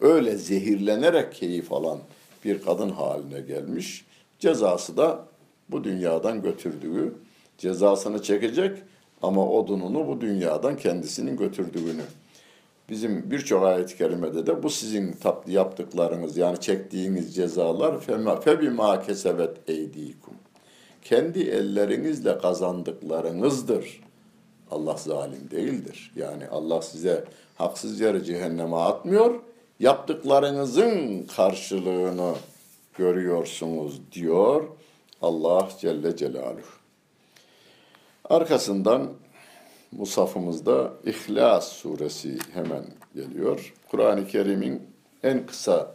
öyle 0.00 0.36
zehirlenerek 0.36 1.32
keyif 1.32 1.72
alan 1.72 1.98
bir 2.44 2.62
kadın 2.62 2.90
haline 2.90 3.40
gelmiş. 3.40 4.04
Cezası 4.38 4.96
da 4.96 5.26
bu 5.70 5.84
dünyadan 5.84 6.42
götürdüğü 6.42 7.14
Cezasını 7.58 8.22
çekecek 8.22 8.78
ama 9.22 9.50
odununu 9.50 10.08
bu 10.08 10.20
dünyadan 10.20 10.76
kendisinin 10.76 11.36
götürdüğünü. 11.36 12.02
Bizim 12.90 13.30
birçok 13.30 13.62
ayet-i 13.64 13.96
kerimede 13.96 14.46
de 14.46 14.62
bu 14.62 14.70
sizin 14.70 15.16
yaptıklarınız 15.46 16.36
yani 16.36 16.60
çektiğiniz 16.60 17.34
cezalar 17.34 18.00
febima 18.40 19.02
kesebet 19.02 19.70
eydikum. 19.70 20.34
Kendi 21.02 21.40
ellerinizle 21.40 22.38
kazandıklarınızdır. 22.38 24.00
Allah 24.70 24.96
zalim 24.96 25.50
değildir. 25.50 26.12
Yani 26.16 26.48
Allah 26.48 26.82
size 26.82 27.24
haksız 27.54 28.00
yere 28.00 28.24
cehenneme 28.24 28.76
atmıyor. 28.76 29.40
Yaptıklarınızın 29.80 31.26
karşılığını 31.36 32.34
görüyorsunuz 32.98 34.00
diyor 34.12 34.64
Allah 35.22 35.68
Celle 35.80 36.16
Celaluhu. 36.16 36.76
Arkasından 38.24 39.12
Musafımızda 39.92 40.92
İhlas 41.04 41.72
suresi 41.72 42.38
hemen 42.52 42.84
geliyor. 43.14 43.74
Kur'an-ı 43.90 44.26
Kerim'in 44.26 44.82
en 45.22 45.46
kısa 45.46 45.94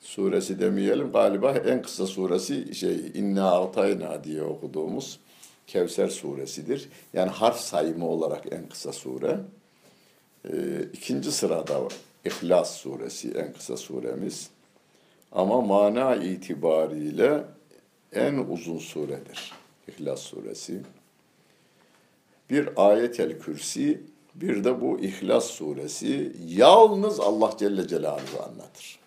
suresi 0.00 0.60
demeyelim 0.60 1.12
galiba 1.12 1.52
en 1.52 1.82
kısa 1.82 2.06
suresi 2.06 2.74
şey 2.74 3.12
İnna 3.14 3.60
Atayna 3.62 4.24
diye 4.24 4.42
okuduğumuz 4.42 5.20
Kevser 5.66 6.08
suresidir. 6.08 6.88
Yani 7.12 7.30
harf 7.30 7.56
sayımı 7.56 8.08
olarak 8.08 8.52
en 8.52 8.68
kısa 8.68 8.92
sure. 8.92 9.38
Ee, 10.44 10.82
ikinci 10.92 11.32
sırada 11.32 11.80
İhlas 12.24 12.76
suresi 12.76 13.30
en 13.30 13.52
kısa 13.52 13.76
suremiz. 13.76 14.50
Ama 15.32 15.60
mana 15.60 16.14
itibariyle 16.14 17.44
en 18.12 18.34
uzun 18.34 18.78
suredir 18.78 19.52
İhlas 19.88 20.20
suresi 20.20 20.82
bir 22.50 22.68
ayetel 22.76 23.38
kürsi, 23.38 24.00
bir 24.34 24.64
de 24.64 24.80
bu 24.80 24.98
İhlas 25.00 25.44
suresi 25.44 26.32
yalnız 26.46 27.20
Allah 27.20 27.50
Celle 27.58 27.88
Celaluhu 27.88 28.42
anlatır. 28.42 29.00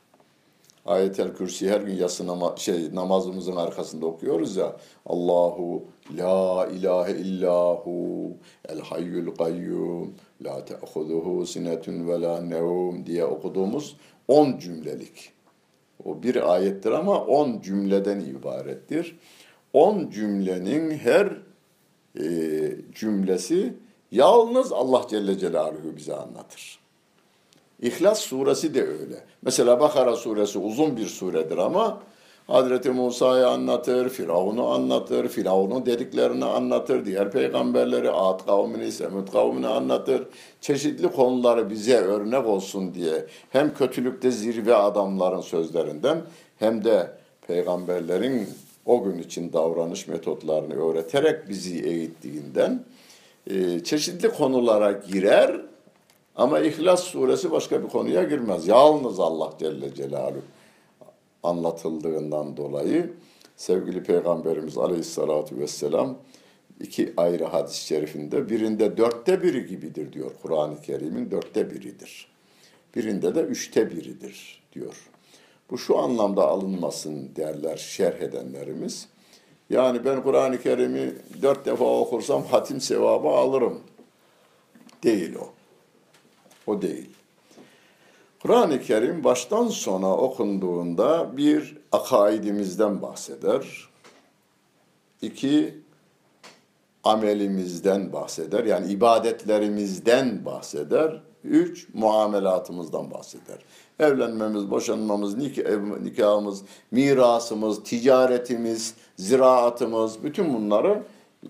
Ayetel 0.85 1.35
Kürsi 1.35 1.69
her 1.69 1.81
gün 1.81 1.95
yatsı 1.95 2.27
nama, 2.27 2.55
şey, 2.57 2.95
namazımızın 2.95 3.55
arkasında 3.55 4.05
okuyoruz 4.05 4.55
ya. 4.55 4.75
Allahu 5.05 5.85
la 6.17 6.67
ilahe 6.67 7.11
illahu 7.11 8.27
el 8.69 8.79
hayyul 8.79 9.35
kayyum 9.35 10.13
la 10.41 10.65
te'huduhu 10.65 11.45
sinetun 11.45 12.07
ve 12.07 12.21
la 12.21 12.41
nevum 12.41 13.05
diye 13.05 13.25
okuduğumuz 13.25 13.97
on 14.27 14.57
cümlelik. 14.57 15.31
O 16.05 16.23
bir 16.23 16.53
ayettir 16.53 16.91
ama 16.91 17.25
on 17.25 17.61
cümleden 17.61 18.19
ibarettir. 18.19 19.15
On 19.73 20.09
cümlenin 20.09 20.91
her 20.91 21.37
e, 22.19 22.25
cümlesi 22.95 23.73
yalnız 24.11 24.71
Allah 24.71 25.05
Celle 25.09 25.37
Celaluhu 25.37 25.95
bize 25.97 26.15
anlatır. 26.15 26.79
İhlas 27.81 28.19
suresi 28.19 28.73
de 28.73 28.83
öyle. 28.83 29.23
Mesela 29.41 29.79
Bakara 29.79 30.15
suresi 30.15 30.59
uzun 30.59 30.97
bir 30.97 31.05
suredir 31.05 31.57
ama 31.57 32.03
Hazreti 32.47 32.91
Musa'yı 32.91 33.47
anlatır, 33.47 34.09
Firavun'u 34.09 34.67
anlatır, 34.69 35.27
Firavun'un 35.27 35.85
dediklerini 35.85 36.45
anlatır, 36.45 37.05
diğer 37.05 37.31
peygamberleri, 37.31 38.11
Ad 38.11 38.45
kavmini, 38.45 38.91
Semud 38.91 39.31
kavmini 39.31 39.67
anlatır. 39.67 40.23
Çeşitli 40.61 41.11
konuları 41.11 41.69
bize 41.69 41.97
örnek 41.97 42.47
olsun 42.47 42.93
diye 42.93 43.25
hem 43.49 43.73
kötülükte 43.73 44.31
zirve 44.31 44.75
adamların 44.75 45.41
sözlerinden 45.41 46.21
hem 46.59 46.83
de 46.83 47.11
peygamberlerin 47.47 48.49
o 48.85 49.03
gün 49.03 49.19
için 49.19 49.53
davranış 49.53 50.07
metotlarını 50.07 50.73
öğreterek 50.73 51.49
bizi 51.49 51.83
eğittiğinden 51.83 52.83
e, 53.47 53.79
çeşitli 53.83 54.29
konulara 54.29 54.91
girer 54.91 55.61
ama 56.35 56.59
İhlas 56.59 57.03
suresi 57.03 57.51
başka 57.51 57.83
bir 57.83 57.87
konuya 57.87 58.23
girmez. 58.23 58.67
Yalnız 58.67 59.19
Allah 59.19 59.49
Celle 59.59 59.95
Celaluhu 59.95 60.41
anlatıldığından 61.43 62.57
dolayı 62.57 63.13
sevgili 63.55 64.03
Peygamberimiz 64.03 64.77
Aleyhisselatü 64.77 65.57
Vesselam 65.57 66.17
iki 66.79 67.13
ayrı 67.17 67.45
hadis-i 67.45 67.85
şerifinde 67.85 68.49
birinde 68.49 68.97
dörtte 68.97 69.43
biri 69.43 69.67
gibidir 69.67 70.13
diyor. 70.13 70.31
Kur'an-ı 70.41 70.81
Kerim'in 70.81 71.31
dörtte 71.31 71.71
biridir. 71.71 72.27
Birinde 72.95 73.35
de 73.35 73.41
üçte 73.41 73.91
biridir 73.91 74.63
diyor. 74.73 75.09
Bu 75.69 75.77
şu 75.77 75.97
anlamda 75.97 76.47
alınmasın 76.47 77.35
derler 77.35 77.77
şerh 77.77 78.21
edenlerimiz. 78.21 79.07
Yani 79.69 80.05
ben 80.05 80.23
Kur'an-ı 80.23 80.61
Kerim'i 80.61 81.13
dört 81.41 81.65
defa 81.65 81.99
okursam 81.99 82.43
hatim 82.43 82.81
sevabı 82.81 83.27
alırım. 83.27 83.79
Değil 85.03 85.35
o. 85.35 85.53
O 86.67 86.81
değil. 86.81 87.09
Kur'an-ı 88.43 88.81
Kerim 88.81 89.23
baştan 89.23 89.67
sona 89.67 90.17
okunduğunda 90.17 91.37
bir 91.37 91.77
akaidimizden 91.91 93.01
bahseder. 93.01 93.89
İki, 95.21 95.77
amelimizden 97.03 98.13
bahseder. 98.13 98.63
Yani 98.63 98.91
ibadetlerimizden 98.91 100.45
bahseder. 100.45 101.21
Üç, 101.43 101.87
muamelatımızdan 101.93 103.11
bahseder. 103.11 103.57
Evlenmemiz, 103.99 104.71
boşanmamız, 104.71 105.37
nikahımız, 106.03 106.61
mirasımız, 106.91 107.83
ticaretimiz, 107.83 108.95
ziraatımız, 109.17 110.23
bütün 110.23 110.53
bunları 110.53 111.03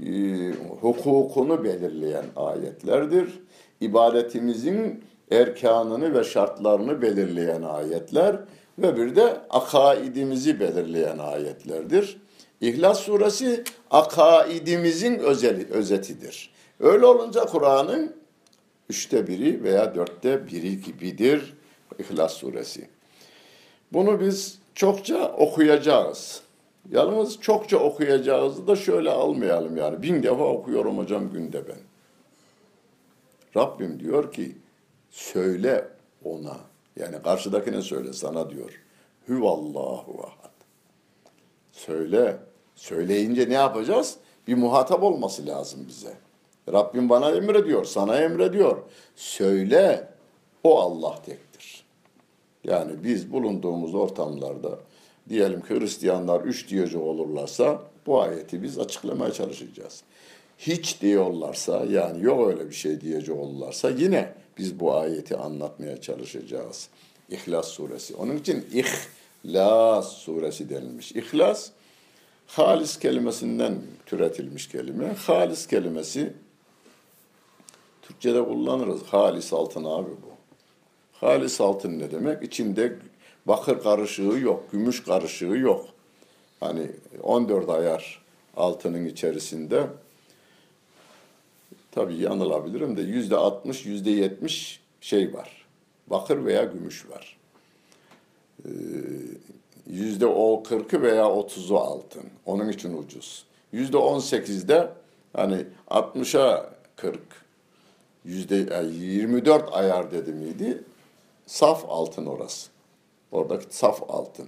e, 0.06 0.52
hukukunu 0.82 1.64
belirleyen 1.64 2.26
ayetlerdir. 2.36 3.40
İbadetimizin 3.82 5.04
erkanını 5.34 6.14
ve 6.20 6.24
şartlarını 6.24 7.02
belirleyen 7.02 7.62
ayetler 7.62 8.36
ve 8.80 8.98
bir 8.98 9.16
de 9.16 9.42
akaidimizi 9.50 10.60
belirleyen 10.60 11.18
ayetlerdir. 11.18 12.18
İhlas 12.62 13.00
suresi 13.00 13.64
akaidimizin 13.92 15.20
özeli, 15.20 15.68
özetidir. 15.72 16.54
Öyle 16.80 17.06
olunca 17.06 17.46
Kur'an'ın 17.46 18.16
üçte 18.90 19.28
biri 19.28 19.64
veya 19.64 19.96
dörtte 19.96 20.48
biri 20.48 20.82
gibidir 20.82 21.54
İhlas 22.00 22.34
suresi. 22.34 22.88
Bunu 23.94 24.20
biz 24.20 24.60
çokça 24.76 25.32
okuyacağız. 25.32 26.42
Yalnız 26.92 27.40
çokça 27.42 27.78
okuyacağızı 27.78 28.68
da 28.68 28.76
şöyle 28.76 29.10
almayalım 29.10 29.78
yani. 29.78 30.02
Bin 30.04 30.24
defa 30.24 30.44
okuyorum 30.44 30.98
hocam 30.98 31.34
günde 31.34 31.68
ben. 31.68 31.78
Rabbim 33.58 34.00
diyor 34.00 34.32
ki 34.32 34.56
söyle 35.14 35.88
ona. 36.26 36.58
Yani 36.96 37.22
karşıdakine 37.24 37.82
söyle 37.82 38.14
sana 38.14 38.50
diyor. 38.50 38.82
Hüvallahu 39.28 40.24
ahad. 40.24 40.52
Söyle. 41.72 42.38
Söyleyince 42.76 43.50
ne 43.50 43.54
yapacağız? 43.54 44.18
Bir 44.48 44.56
muhatap 44.56 45.04
olması 45.04 45.48
lazım 45.48 45.86
bize. 45.88 46.14
Rabbim 46.72 47.10
bana 47.10 47.32
emrediyor, 47.32 47.86
sana 47.86 48.18
emrediyor. 48.18 48.78
Söyle, 49.16 50.08
o 50.64 50.80
Allah 50.80 51.16
tektir. 51.26 51.86
Yani 52.64 53.04
biz 53.04 53.34
bulunduğumuz 53.34 53.96
ortamlarda 53.96 54.80
diyelim 55.30 55.62
ki 55.62 55.80
Hristiyanlar 55.80 56.42
üç 56.42 56.70
diyecek 56.70 57.02
olurlarsa 57.02 57.82
bu 58.06 58.22
ayeti 58.22 58.64
biz 58.64 58.80
açıklamaya 58.80 59.34
çalışacağız. 59.34 60.04
Hiç 60.58 61.02
diyorlarsa 61.02 61.86
yani 61.90 62.24
yok 62.24 62.48
öyle 62.48 62.70
bir 62.70 62.76
şey 62.76 63.02
diyecek 63.02 63.38
olurlarsa 63.38 63.90
yine 63.90 64.34
biz 64.58 64.80
bu 64.80 64.96
ayeti 64.96 65.38
anlatmaya 65.38 66.02
çalışacağız. 66.02 66.90
İhlas 67.30 67.68
suresi. 67.68 68.16
Onun 68.16 68.38
için 68.38 68.66
İhlas 68.74 70.14
suresi 70.14 70.70
denilmiş. 70.70 71.12
İhlas 71.12 71.70
halis 72.48 73.00
kelimesinden 73.00 73.82
türetilmiş 74.06 74.68
kelime. 74.68 75.14
Halis 75.14 75.68
kelimesi 75.68 76.34
Türkçe'de 78.02 78.46
kullanırız. 78.46 79.04
Halis 79.04 79.54
altın 79.54 79.84
abi 79.84 80.10
bu. 80.10 80.34
Halis 81.14 81.62
altın 81.62 82.00
ne 82.00 82.12
demek? 82.12 82.44
İçinde 82.44 82.96
bakır 83.46 83.84
karışığı 83.84 84.22
yok, 84.22 84.72
gümüş 84.72 85.04
karışığı 85.04 85.46
yok. 85.46 85.86
Hani 86.60 86.92
14 87.24 87.70
ayar 87.70 88.24
altının 88.58 89.06
içerisinde 89.06 89.88
tabii 91.96 92.16
yanılabilirim 92.16 92.98
de 92.98 93.02
yüzde 93.02 93.36
60, 93.36 93.86
yüzde 93.86 94.12
70 94.12 94.80
şey 95.02 95.34
var. 95.34 95.66
Bakır 96.08 96.46
veya 96.46 96.64
gümüş 96.64 97.10
var. 97.10 97.38
Ee, 98.66 98.70
yüzde 99.88 100.26
o 100.26 100.64
40'ı 100.64 101.02
veya 101.02 101.24
30'u 101.24 101.78
altın. 101.78 102.24
Onun 102.46 102.70
için 102.70 102.98
ucuz. 102.98 103.46
Yüzde 103.72 103.98
18'de 103.98 104.90
hani 105.34 105.66
60'a 105.90 106.74
40, 106.96 107.20
yüzde 108.26 108.86
24 108.92 109.74
ayar 109.74 110.12
dedi 110.12 110.32
miydi? 110.34 110.84
Saf 111.46 111.86
altın 111.88 112.26
orası. 112.26 112.70
Oradaki 113.32 113.76
saf 113.76 114.04
altın. 114.10 114.48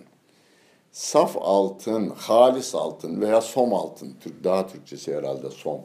saf 0.91 1.37
altın, 1.39 2.09
halis 2.09 2.75
altın 2.75 3.21
veya 3.21 3.41
som 3.41 3.73
altın, 3.73 4.15
Türk 4.21 4.43
daha 4.43 4.67
Türkçesi 4.67 5.15
herhalde 5.15 5.51
som. 5.51 5.81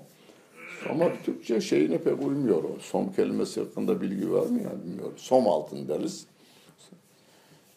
Ama 0.89 1.05
Türkçe 1.25 1.61
şeyine 1.61 1.99
pek 1.99 2.23
uymuyor 2.23 2.65
o. 2.65 2.79
Som 2.81 3.13
kelimesi 3.13 3.61
hakkında 3.61 4.01
bilgi 4.01 4.33
var 4.33 4.47
mı 4.47 4.63
yani 4.63 4.85
bilmiyorum. 4.85 5.15
Som 5.17 5.49
altın 5.49 5.89
deriz. 5.89 6.27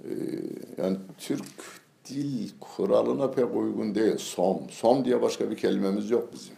Ee, 0.03 0.09
yani 0.77 0.97
Türk 1.17 1.45
dil 2.09 2.49
kuralına 2.59 3.31
pek 3.31 3.55
uygun 3.55 3.95
değil. 3.95 4.17
Som. 4.17 4.69
Som 4.69 5.05
diye 5.05 5.21
başka 5.21 5.51
bir 5.51 5.57
kelimemiz 5.57 6.09
yok 6.09 6.29
bizim. 6.33 6.55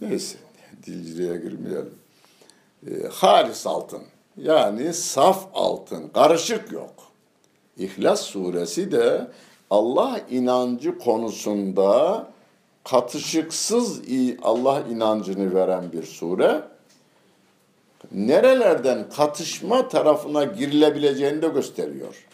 Neyse, 0.00 0.38
dilciliğe 0.86 1.36
girmeyelim. 1.36 1.94
Ee, 2.86 2.90
halis 3.10 3.66
altın. 3.66 4.02
Yani 4.36 4.94
saf 4.94 5.48
altın, 5.54 6.08
karışık 6.08 6.72
yok. 6.72 6.94
İhlas 7.78 8.20
suresi 8.20 8.92
de 8.92 9.28
Allah 9.70 10.20
inancı 10.30 10.98
konusunda 10.98 12.31
katışıksız 12.84 14.02
Allah 14.42 14.80
inancını 14.90 15.54
veren 15.54 15.92
bir 15.92 16.02
sure. 16.02 16.62
Nerelerden 18.12 19.10
katışma 19.16 19.88
tarafına 19.88 20.44
girilebileceğini 20.44 21.42
de 21.42 21.48
gösteriyor. 21.48 22.26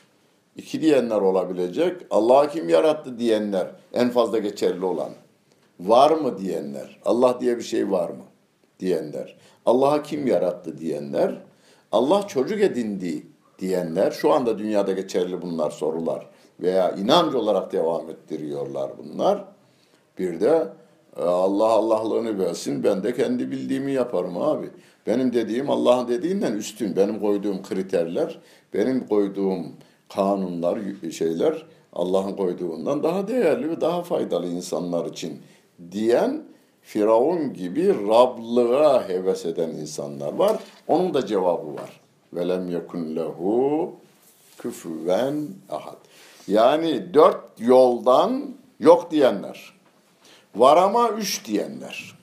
İki 0.57 0.81
diyenler 0.81 1.21
olabilecek, 1.21 1.97
Allah 2.11 2.49
kim 2.49 2.69
yarattı 2.69 3.19
diyenler 3.19 3.67
en 3.93 4.11
fazla 4.11 4.39
geçerli 4.39 4.85
olan. 4.85 5.11
Var 5.81 6.11
mı 6.11 6.39
diyenler, 6.39 7.01
Allah 7.05 7.41
diye 7.41 7.57
bir 7.57 7.63
şey 7.63 7.91
var 7.91 8.09
mı 8.09 8.25
diyenler. 8.81 9.37
Allah'a 9.67 10.03
kim 10.03 10.27
yarattı 10.27 10.79
diyenler, 10.79 11.43
Allah 11.93 12.27
çocuk 12.29 12.61
edindi 12.61 13.27
diyenler, 13.59 14.11
şu 14.11 14.33
anda 14.33 14.59
dünyada 14.59 14.93
geçerli 14.93 15.43
bunlar 15.43 15.71
sorular 15.71 16.27
veya 16.61 16.91
inanç 16.91 17.35
olarak 17.35 17.73
devam 17.73 18.11
ettiriyorlar 18.11 18.91
bunlar. 18.99 19.45
Bir 20.19 20.41
de 20.41 20.69
e, 21.17 21.23
Allah 21.23 21.69
Allah'lığını 21.69 22.39
versin 22.39 22.85
ben 22.85 23.03
de 23.03 23.15
kendi 23.15 23.51
bildiğimi 23.51 23.93
yaparım 23.93 24.39
abi. 24.39 24.71
Benim 25.07 25.33
dediğim 25.33 25.71
Allah'ın 25.71 26.09
dediğinden 26.09 26.53
üstün. 26.53 26.97
Benim 26.97 27.21
koyduğum 27.21 27.63
kriterler, 27.63 28.39
benim 28.75 29.07
koyduğum 29.07 29.67
kanunlar, 30.09 30.79
şeyler 31.13 31.67
Allah'ın 31.93 32.37
koyduğundan 32.37 33.03
daha 33.03 33.29
değerli 33.29 33.71
ve 33.71 33.81
daha 33.81 34.03
faydalı 34.03 34.47
insanlar 34.47 35.07
için 35.07 35.41
diyen 35.93 36.43
Firavun 36.83 37.55
gibi 37.55 37.89
Rablığa 38.09 39.09
heves 39.09 39.47
eden 39.47 39.69
insanlar 39.69 40.33
var. 40.33 40.57
Onun 40.87 41.15
da 41.15 41.27
cevabı 41.27 41.75
var. 41.75 42.01
Velem 42.33 42.71
yekun 42.71 43.17
lehu 43.17 43.93
küfüven 44.59 45.35
ahad. 45.71 45.97
Yani 46.49 47.15
dört 47.15 47.41
yoldan 47.59 48.55
yok 48.81 49.11
diyenler. 49.11 49.78
Var 50.57 50.77
ama 50.77 51.09
üç 51.09 51.45
diyenler. 51.45 52.15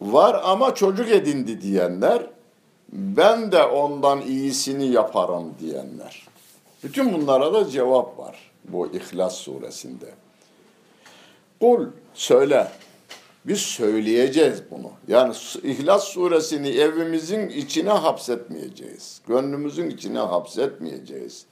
Var 0.00 0.40
ama 0.44 0.74
çocuk 0.74 1.10
edindi 1.10 1.60
diyenler. 1.60 2.26
Ben 2.92 3.52
de 3.52 3.64
ondan 3.64 4.20
iyisini 4.20 4.86
yaparım 4.86 5.54
diyenler. 5.60 6.26
Bütün 6.84 7.12
bunlara 7.14 7.54
da 7.54 7.70
cevap 7.70 8.18
var 8.18 8.50
bu 8.64 8.86
İhlas 8.86 9.34
suresinde. 9.34 10.14
Kul 11.60 11.86
söyle. 12.14 12.68
Biz 13.44 13.60
söyleyeceğiz 13.60 14.62
bunu. 14.70 14.90
Yani 15.08 15.34
İhlas 15.62 16.04
suresini 16.04 16.68
evimizin 16.68 17.48
içine 17.48 17.90
hapsetmeyeceğiz. 17.90 19.20
Gönlümüzün 19.28 19.90
içine 19.90 20.18
hapsetmeyeceğiz. 20.18 21.46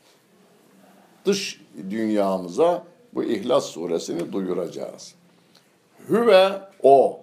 Dış 1.24 1.60
dünyamıza 1.90 2.84
bu 3.14 3.24
İhlas 3.24 3.66
suresini 3.66 4.32
duyuracağız. 4.32 5.14
Hüve 6.08 6.60
o. 6.82 7.20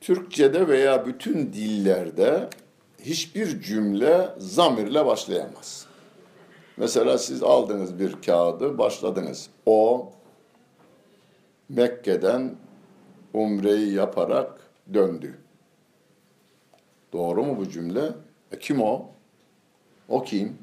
Türkçede 0.00 0.68
veya 0.68 1.06
bütün 1.06 1.52
dillerde 1.52 2.48
hiçbir 3.02 3.62
cümle 3.62 4.28
zamirle 4.38 5.06
başlayamaz. 5.06 5.86
Mesela 6.76 7.18
siz 7.18 7.42
aldınız 7.42 7.98
bir 7.98 8.22
kağıdı, 8.22 8.78
başladınız. 8.78 9.50
O 9.66 10.10
Mekke'den 11.68 12.56
umreyi 13.34 13.92
yaparak 13.94 14.60
döndü. 14.94 15.38
Doğru 17.12 17.44
mu 17.44 17.56
bu 17.58 17.68
cümle? 17.68 18.12
E 18.52 18.58
kim 18.58 18.82
o? 18.82 19.06
O 20.08 20.22
kim? 20.22 20.58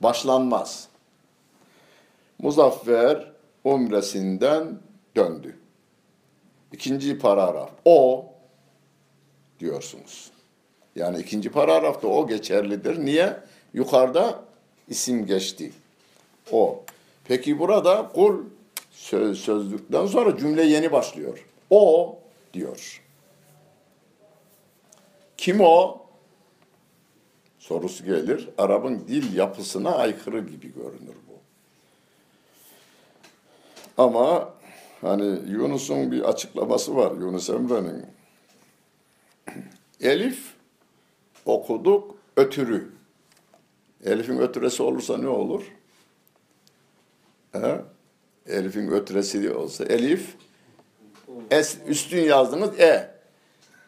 Başlanmaz. 0.00 0.91
Muzaffer 2.42 3.32
umresinden 3.64 4.78
döndü. 5.16 5.56
İkinci 6.72 7.18
paragraf. 7.18 7.70
O 7.84 8.26
diyorsunuz. 9.60 10.30
Yani 10.96 11.20
ikinci 11.20 11.50
paragrafta 11.50 12.08
o 12.08 12.26
geçerlidir. 12.26 13.04
Niye? 13.04 13.36
Yukarıda 13.74 14.44
isim 14.88 15.26
geçti. 15.26 15.72
O. 16.52 16.82
Peki 17.24 17.58
burada 17.58 18.08
kul 18.14 18.44
söz, 18.90 19.40
sözlükten 19.40 20.06
sonra 20.06 20.36
cümle 20.36 20.62
yeni 20.62 20.92
başlıyor. 20.92 21.46
O 21.70 22.18
diyor. 22.54 23.02
Kim 25.36 25.60
o? 25.60 26.02
Sorusu 27.58 28.04
gelir. 28.04 28.48
Arap'ın 28.58 29.08
dil 29.08 29.36
yapısına 29.36 29.94
aykırı 29.94 30.40
gibi 30.40 30.74
görünür 30.74 31.16
bu. 31.28 31.31
Ama 33.98 34.54
hani 35.00 35.38
Yunus'un 35.48 36.12
bir 36.12 36.20
açıklaması 36.20 36.96
var 36.96 37.12
Yunus 37.12 37.50
Emre'nin. 37.50 38.06
Elif 40.00 40.54
okuduk 41.46 42.14
ötürü. 42.36 42.92
Elif'in 44.04 44.38
ötüresi 44.38 44.82
olursa 44.82 45.18
ne 45.18 45.28
olur? 45.28 45.62
He? 47.52 47.80
Elif'in 48.46 48.90
ötüresi 48.90 49.50
olsa 49.54 49.84
Elif 49.84 50.34
es, 51.50 51.76
üstün 51.86 52.22
yazdınız 52.22 52.80
E. 52.80 53.10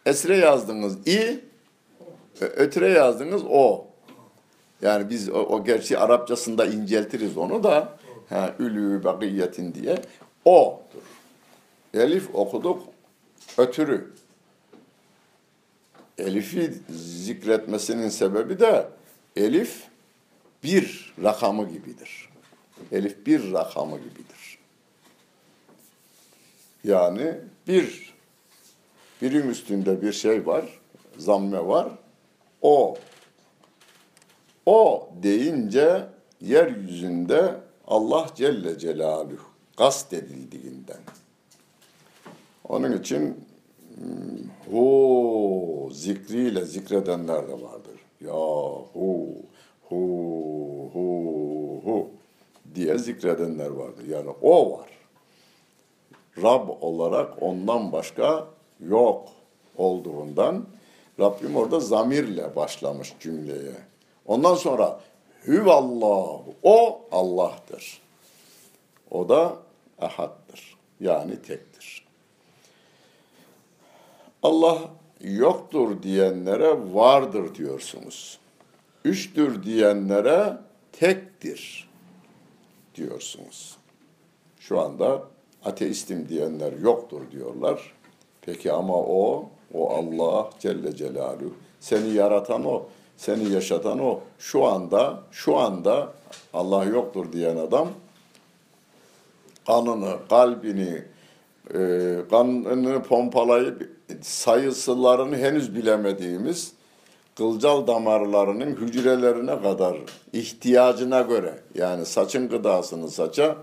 Esre 0.07 0.37
yazdınız 0.37 1.09
İ. 1.09 1.41
Ötüre 2.41 2.89
yazdınız 2.89 3.43
O. 3.51 3.87
Yani 4.83 5.11
biz 5.11 5.29
o, 5.29 5.39
o 5.39 5.65
gerçi 5.65 5.99
Arapçasında 5.99 6.67
inceltiriz 6.67 7.37
onu 7.37 7.63
da 7.63 7.99
ha, 8.29 8.55
ülü 8.59 9.05
bakiyetin 9.05 9.75
diye 9.75 10.03
O'dur. 10.45 11.03
Elif 11.95 12.35
okuduk 12.35 12.83
ötürü. 13.59 14.13
Elif'i 16.19 16.75
zikretmesinin 16.91 18.09
sebebi 18.09 18.61
de 18.61 18.89
Elif 19.37 19.83
bir 20.63 21.15
rakamı 21.23 21.69
gibidir. 21.69 22.29
Elif 22.93 23.27
bir 23.27 23.53
rakamı 23.53 23.99
gibidir. 23.99 24.59
Yani 26.85 27.35
bir, 27.69 28.15
birin 29.23 29.49
üstünde 29.49 30.03
bir 30.03 30.13
şey 30.13 30.47
var, 30.47 30.65
zamme 31.19 31.67
var. 31.67 31.89
O, 32.63 32.97
o 34.67 35.09
deyince 35.23 36.07
yeryüzünde 36.41 37.55
Allah 37.89 38.27
Celle 38.35 38.79
Celaluhu 38.79 39.45
kast 39.77 40.13
edildiğinden. 40.13 41.01
Onun 42.69 42.99
için 42.99 43.45
hmm, 43.95 44.73
hu 44.73 45.91
zikriyle 45.93 46.65
zikredenler 46.65 47.49
de 47.49 47.53
vardır. 47.53 48.01
Ya 48.21 48.33
hu 48.93 49.29
hu 49.89 50.91
hu 50.93 51.81
hu 51.85 52.09
diye 52.75 52.99
zikredenler 52.99 53.71
vardır. 53.71 54.07
Yani 54.09 54.31
o 54.43 54.79
var. 54.79 54.89
Rab 56.43 56.69
olarak 56.81 57.43
ondan 57.43 57.93
başka 57.93 58.47
yok 58.81 59.29
olduğundan 59.77 60.67
Rabbim 61.21 61.57
orada 61.57 61.81
zamirle 61.81 62.57
başlamış 62.57 63.15
cümleye. 63.21 63.75
Ondan 64.27 64.55
sonra 64.55 65.01
hüvallahu 65.47 66.55
o 66.63 67.01
Allah'tır. 67.13 68.01
O 69.11 69.29
da 69.29 69.57
ahaddır. 70.01 70.77
Yani 71.01 71.43
tektir. 71.43 72.07
Allah 74.43 74.79
yoktur 75.21 76.03
diyenlere 76.03 76.95
vardır 76.95 77.55
diyorsunuz. 77.55 78.39
Üçtür 79.05 79.63
diyenlere 79.63 80.57
tektir 80.93 81.89
diyorsunuz. 82.95 83.77
Şu 84.59 84.81
anda 84.81 85.23
ateistim 85.65 86.29
diyenler 86.29 86.73
yoktur 86.73 87.31
diyorlar. 87.31 87.93
Peki 88.41 88.73
ama 88.73 88.97
o, 88.97 89.51
o 89.75 89.91
Allah 89.91 90.51
Celle 90.61 90.97
Celaluhu, 90.97 91.55
seni 91.81 92.11
yaratan 92.11 92.65
o. 92.65 92.87
Seni 93.17 93.53
yaşatan 93.53 93.99
o. 93.99 94.21
Şu 94.39 94.67
anda, 94.67 95.21
şu 95.31 95.57
anda 95.57 96.13
Allah 96.55 96.85
yoktur 96.85 97.33
diyen 97.33 97.57
adam 97.57 97.89
kanını, 99.67 100.17
kalbini, 100.29 101.03
e, 101.75 102.17
kanını 102.31 103.03
pompalayıp 103.03 103.91
sayısılarını 104.23 105.37
henüz 105.37 105.75
bilemediğimiz 105.75 106.73
kılcal 107.37 107.87
damarlarının 107.87 108.77
hücrelerine 108.77 109.63
kadar 109.63 109.97
ihtiyacına 110.33 111.21
göre 111.21 111.55
yani 111.75 112.07
saçın 112.07 112.49
gıdasını 112.49 113.11
saça, 113.11 113.57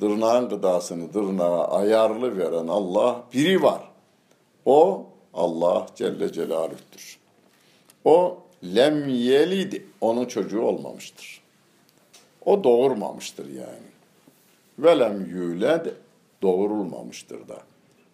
tırnağın 0.00 0.48
gıdasını 0.48 1.12
tırnağa 1.12 1.68
ayarlı 1.68 2.38
veren 2.38 2.68
Allah 2.68 3.22
biri 3.34 3.62
var. 3.62 3.80
O 4.66 5.06
Allah 5.34 5.86
Celle 5.96 6.32
Celaluh'tür. 6.32 7.18
O 8.04 8.38
lem 8.64 9.08
yelid 9.08 9.82
onun 10.00 10.24
çocuğu 10.24 10.60
olmamıştır. 10.60 11.40
O 12.44 12.64
doğurmamıştır 12.64 13.46
yani. 13.46 13.88
Velem 14.78 15.26
yüled 15.26 15.86
doğurulmamıştır 16.42 17.48
da. 17.48 17.58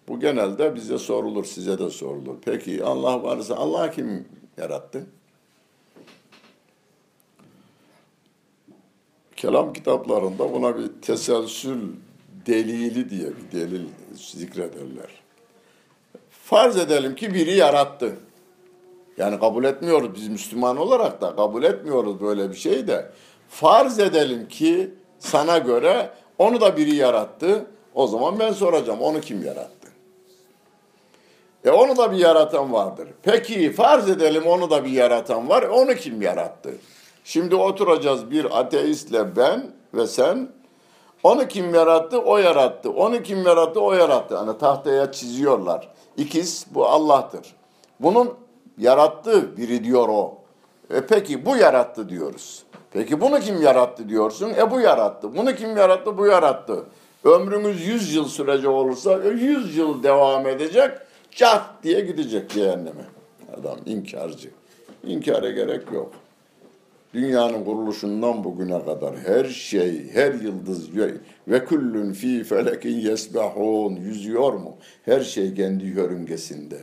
Bu 0.09 0.21
genelde 0.21 0.75
bize 0.75 0.99
sorulur, 0.99 1.45
size 1.45 1.79
de 1.79 1.91
sorulur. 1.91 2.37
Peki 2.45 2.85
Allah 2.85 3.23
varsa 3.23 3.55
Allah 3.55 3.91
kim 3.91 4.29
yarattı? 4.57 5.07
Kelam 9.37 9.73
kitaplarında 9.73 10.53
buna 10.53 10.79
bir 10.79 10.89
teselsül 11.03 11.79
delili 12.47 13.11
diye 13.11 13.29
bir 13.37 13.59
delil 13.59 13.87
zikrederler. 14.15 15.11
Farz 16.31 16.77
edelim 16.77 17.15
ki 17.15 17.35
biri 17.35 17.57
yarattı. 17.57 18.17
Yani 19.17 19.41
kabul 19.41 19.65
etmiyoruz 19.65 20.15
biz 20.15 20.29
Müslüman 20.29 20.77
olarak 20.77 21.21
da 21.21 21.37
kabul 21.37 21.63
etmiyoruz 21.63 22.21
böyle 22.21 22.51
bir 22.51 22.57
şey 22.57 22.87
de. 22.87 23.11
Farz 23.49 23.99
edelim 23.99 24.49
ki 24.49 24.95
sana 25.19 25.59
göre 25.59 26.11
onu 26.39 26.61
da 26.61 26.77
biri 26.77 26.95
yarattı. 26.95 27.67
O 27.95 28.07
zaman 28.07 28.39
ben 28.39 28.53
soracağım 28.53 29.01
onu 29.01 29.21
kim 29.21 29.45
yarattı? 29.45 29.89
E 31.65 31.71
onu 31.71 31.97
da 31.97 32.13
bir 32.13 32.19
yaratan 32.19 32.73
vardır. 32.73 33.09
Peki 33.23 33.73
farz 33.73 34.11
edelim 34.11 34.47
onu 34.47 34.71
da 34.71 34.85
bir 34.85 34.91
yaratan 34.91 35.49
var. 35.49 35.63
Onu 35.63 35.95
kim 35.95 36.23
yarattı? 36.23 36.71
Şimdi 37.25 37.55
oturacağız 37.55 38.31
bir 38.31 38.59
ateistle 38.59 39.37
ben 39.37 39.71
ve 39.95 40.07
sen. 40.07 40.49
Onu 41.23 41.49
kim 41.49 41.75
yarattı? 41.75 42.19
O 42.19 42.39
yarattı. 42.39 42.91
Onu 42.91 43.23
kim 43.23 43.47
yarattı? 43.47 43.81
O 43.81 43.93
yarattı. 43.93 44.37
Hani 44.37 44.59
tahtaya 44.59 45.13
çiziyorlar. 45.13 45.89
İkiz 46.17 46.67
bu 46.71 46.87
Allah'tır. 46.87 47.55
Bunun 48.01 48.35
yarattığı 48.79 49.57
biri 49.57 49.85
diyor 49.85 50.09
o. 50.09 50.39
E 50.91 51.07
peki 51.07 51.47
bu 51.47 51.57
yarattı 51.57 52.09
diyoruz. 52.09 52.63
Peki 52.91 53.21
bunu 53.21 53.41
kim 53.41 53.63
yarattı 53.63 54.09
diyorsun? 54.09 54.51
E 54.59 54.71
bu 54.71 54.81
yarattı. 54.81 55.37
Bunu 55.37 55.55
kim 55.55 55.77
yarattı? 55.77 56.19
Bu 56.19 56.27
yarattı. 56.27 56.85
Ömrümüz 57.25 57.87
100 57.87 58.15
yıl 58.15 58.29
sürecek 58.29 58.71
olursa 58.71 59.19
100 59.25 59.77
yıl 59.77 60.03
devam 60.03 60.47
edecek. 60.47 60.91
Cat 61.31 61.63
diye 61.83 62.01
gidecek 62.01 62.51
cehenneme. 62.51 63.05
Adam 63.61 63.79
inkarcı. 63.87 64.51
İnkara 65.07 65.51
gerek 65.51 65.93
yok. 65.93 66.13
Dünyanın 67.15 67.65
kuruluşundan 67.65 68.45
bugüne 68.45 68.85
kadar 68.85 69.17
her 69.17 69.45
şey, 69.45 70.13
her 70.13 70.35
yıldız 70.35 70.89
ve 71.49 71.65
küllün 71.65 72.13
fi 72.13 72.45
felekin 72.45 72.97
yesbahun 73.01 73.97
yüzüyor 73.97 74.53
mu? 74.53 74.77
Her 75.05 75.21
şey 75.21 75.55
kendi 75.55 75.85
yörüngesinde. 75.85 76.77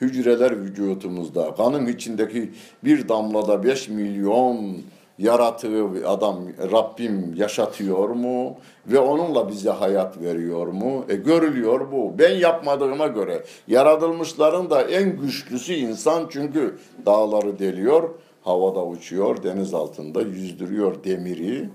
Hücreler 0.00 0.60
vücutumuzda, 0.60 1.54
kanın 1.54 1.86
içindeki 1.86 2.52
bir 2.84 3.08
damlada 3.08 3.64
beş 3.64 3.88
milyon 3.88 4.76
yaratığı 5.18 6.08
adam 6.08 6.38
Rabbim 6.72 7.34
yaşatıyor 7.36 8.08
mu 8.08 8.56
ve 8.86 8.98
onunla 8.98 9.48
bize 9.48 9.70
hayat 9.70 10.20
veriyor 10.20 10.66
mu? 10.66 11.04
E 11.08 11.14
görülüyor 11.14 11.92
bu. 11.92 12.18
Ben 12.18 12.34
yapmadığıma 12.34 13.06
göre 13.06 13.44
yaratılmışların 13.68 14.70
da 14.70 14.82
en 14.82 15.20
güçlüsü 15.20 15.72
insan 15.72 16.26
çünkü 16.30 16.78
dağları 17.06 17.58
deliyor, 17.58 18.10
havada 18.42 18.86
uçuyor, 18.86 19.42
deniz 19.42 19.74
altında 19.74 20.22
yüzdürüyor 20.22 21.04
demiri. 21.04 21.70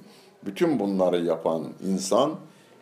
Bütün 0.45 0.79
bunları 0.79 1.25
yapan 1.25 1.67
insan 1.87 2.31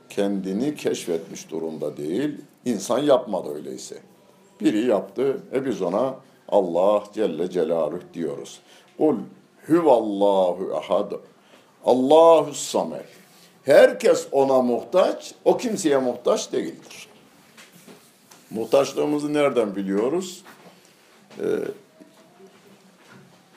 kendini 0.10 0.76
keşfetmiş 0.76 1.52
durumda 1.52 1.98
değil. 1.98 2.38
İnsan 2.66 3.00
yapmadı 3.00 3.56
öyleyse. 3.56 4.09
Biri 4.62 4.86
yaptı. 4.86 5.38
E 5.54 5.66
biz 5.66 5.82
ona 5.82 6.16
Allah 6.50 7.04
Celle 7.14 7.50
Celaluhu 7.50 8.00
diyoruz. 8.14 8.60
Kul 8.98 9.16
huvallahu 9.68 10.76
ahad. 10.78 11.12
Allahu 11.86 12.54
samer. 12.54 13.06
Herkes 13.64 14.28
ona 14.32 14.62
muhtaç, 14.62 15.34
o 15.46 15.58
kimseye 15.58 15.98
muhtaç 15.98 16.52
değildir. 16.52 17.08
Muhtaçlığımızı 18.50 19.34
nereden 19.34 19.76
biliyoruz? 19.76 20.44
Ee, 21.40 21.44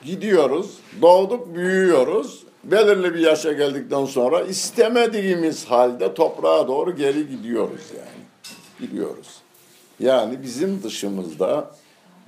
gidiyoruz, 0.04 0.78
doğduk, 1.02 1.54
büyüyoruz. 1.54 2.44
Belirli 2.64 3.14
bir 3.14 3.18
yaşa 3.18 3.52
geldikten 3.52 4.04
sonra 4.04 4.40
istemediğimiz 4.40 5.64
halde 5.64 6.14
toprağa 6.14 6.68
doğru 6.68 6.96
geri 6.96 7.28
gidiyoruz 7.28 7.82
yani. 7.96 8.22
Gidiyoruz. 8.80 9.41
Yani 10.02 10.42
bizim 10.42 10.82
dışımızda 10.82 11.70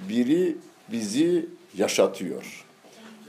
biri 0.09 0.57
bizi 0.93 1.47
yaşatıyor. 1.77 2.65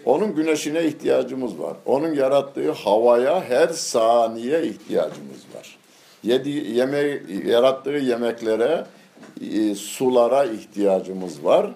Onun 0.05 0.35
güneşine 0.35 0.83
ihtiyacımız 0.85 1.59
var. 1.59 1.77
Onun 1.85 2.13
yarattığı 2.13 2.71
havaya 2.71 3.43
her 3.43 3.67
saniye 3.67 4.63
ihtiyacımız 4.67 5.39
var. 5.55 5.77
Yedi, 6.23 6.49
yeme, 6.49 7.19
yarattığı 7.45 7.89
yemeklere, 7.89 8.85
e, 9.41 9.75
sulara 9.75 10.45
ihtiyacımız 10.45 11.43
var. 11.45 11.71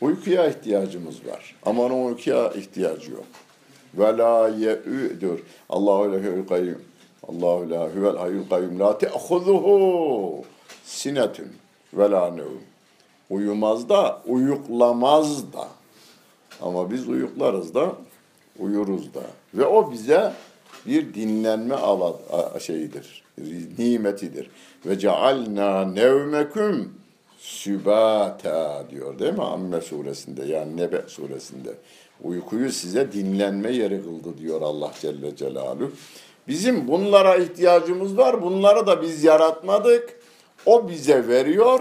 Uykuya 0.00 0.48
ihtiyacımız 0.48 1.26
var. 1.26 1.54
Ama 1.66 1.82
onun 1.82 2.06
uykuya 2.06 2.50
ihtiyacı 2.50 3.12
yok. 3.12 3.26
Ve 3.94 4.18
la 4.18 4.48
ye'üdür. 4.48 5.42
Allahu 5.68 6.12
la 6.12 6.46
kayyum. 6.48 6.82
Allahu 7.28 7.70
la 7.70 7.88
huvel 7.88 8.16
hayyul 8.16 8.48
kayyum. 8.48 8.80
La 8.80 8.98
te'huzuhu 8.98 10.44
sinetün 10.86 11.48
ve 11.94 12.10
la. 12.10 12.34
Uyumaz 13.30 13.88
da, 13.88 14.22
uyuklamaz 14.26 15.52
da. 15.52 15.68
Ama 16.62 16.90
biz 16.90 17.08
uyuklarız 17.08 17.74
da, 17.74 17.92
uyuruz 18.58 19.14
da. 19.14 19.22
Ve 19.54 19.66
o 19.66 19.92
bize 19.92 20.32
bir 20.86 21.14
dinlenme 21.14 21.74
ala, 21.74 22.14
şeyidir, 22.60 23.24
nimetidir. 23.78 24.50
Ve 24.86 24.98
cealna 24.98 25.84
nevmeküm 25.84 26.94
sübata 27.38 28.84
diyor 28.90 29.18
değil 29.18 29.32
mi 29.32 29.42
Amme 29.42 29.80
suresinde 29.80 30.44
yani 30.44 30.76
Nebe 30.76 31.02
suresinde. 31.06 31.74
Uykuyu 32.22 32.72
size 32.72 33.12
dinlenme 33.12 33.70
yeri 33.70 34.02
kıldı 34.02 34.38
diyor 34.38 34.62
Allah 34.62 34.92
Celle 35.00 35.36
Celaluhu. 35.36 35.92
Bizim 36.48 36.88
bunlara 36.88 37.36
ihtiyacımız 37.36 38.18
var. 38.18 38.42
Bunları 38.42 38.86
da 38.86 39.02
biz 39.02 39.24
yaratmadık. 39.24 40.15
O 40.66 40.88
bize 40.88 41.28
veriyor. 41.28 41.80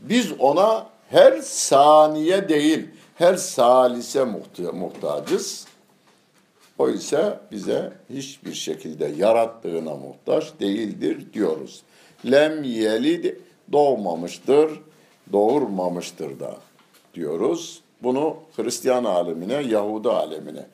Biz 0.00 0.32
ona 0.38 0.86
her 1.10 1.38
saniye 1.38 2.48
değil, 2.48 2.88
her 3.14 3.34
salise 3.36 4.24
muhta 4.24 4.72
muhtacız. 4.72 5.66
O 6.78 6.88
ise 6.88 7.38
bize 7.50 7.92
hiçbir 8.10 8.54
şekilde 8.54 9.06
yarattığına 9.16 9.94
muhtaç 9.94 10.52
değildir 10.60 11.32
diyoruz. 11.32 11.82
Lem 12.30 12.62
yelid 12.62 13.36
doğmamıştır, 13.72 14.80
doğurmamıştır 15.32 16.40
da 16.40 16.56
diyoruz. 17.14 17.80
Bunu 18.02 18.36
Hristiyan 18.56 19.04
alemine, 19.04 19.54
Yahudi 19.54 20.08
alemine. 20.08 20.66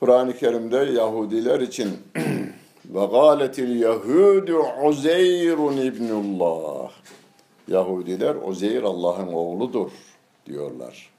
Kur'an-ı 0.00 0.36
Kerim'de 0.36 0.76
Yahudiler 0.76 1.60
için 1.60 1.88
ve 3.00 3.06
gâletil 3.06 3.80
Yahudu 3.80 4.62
Uzeyrun 4.84 5.76
ibnullah. 5.76 6.90
Yahudiler 7.68 8.36
Uzeyr 8.46 8.82
Allah'ın 8.82 9.32
oğludur 9.32 9.90
diyorlar. 10.46 11.10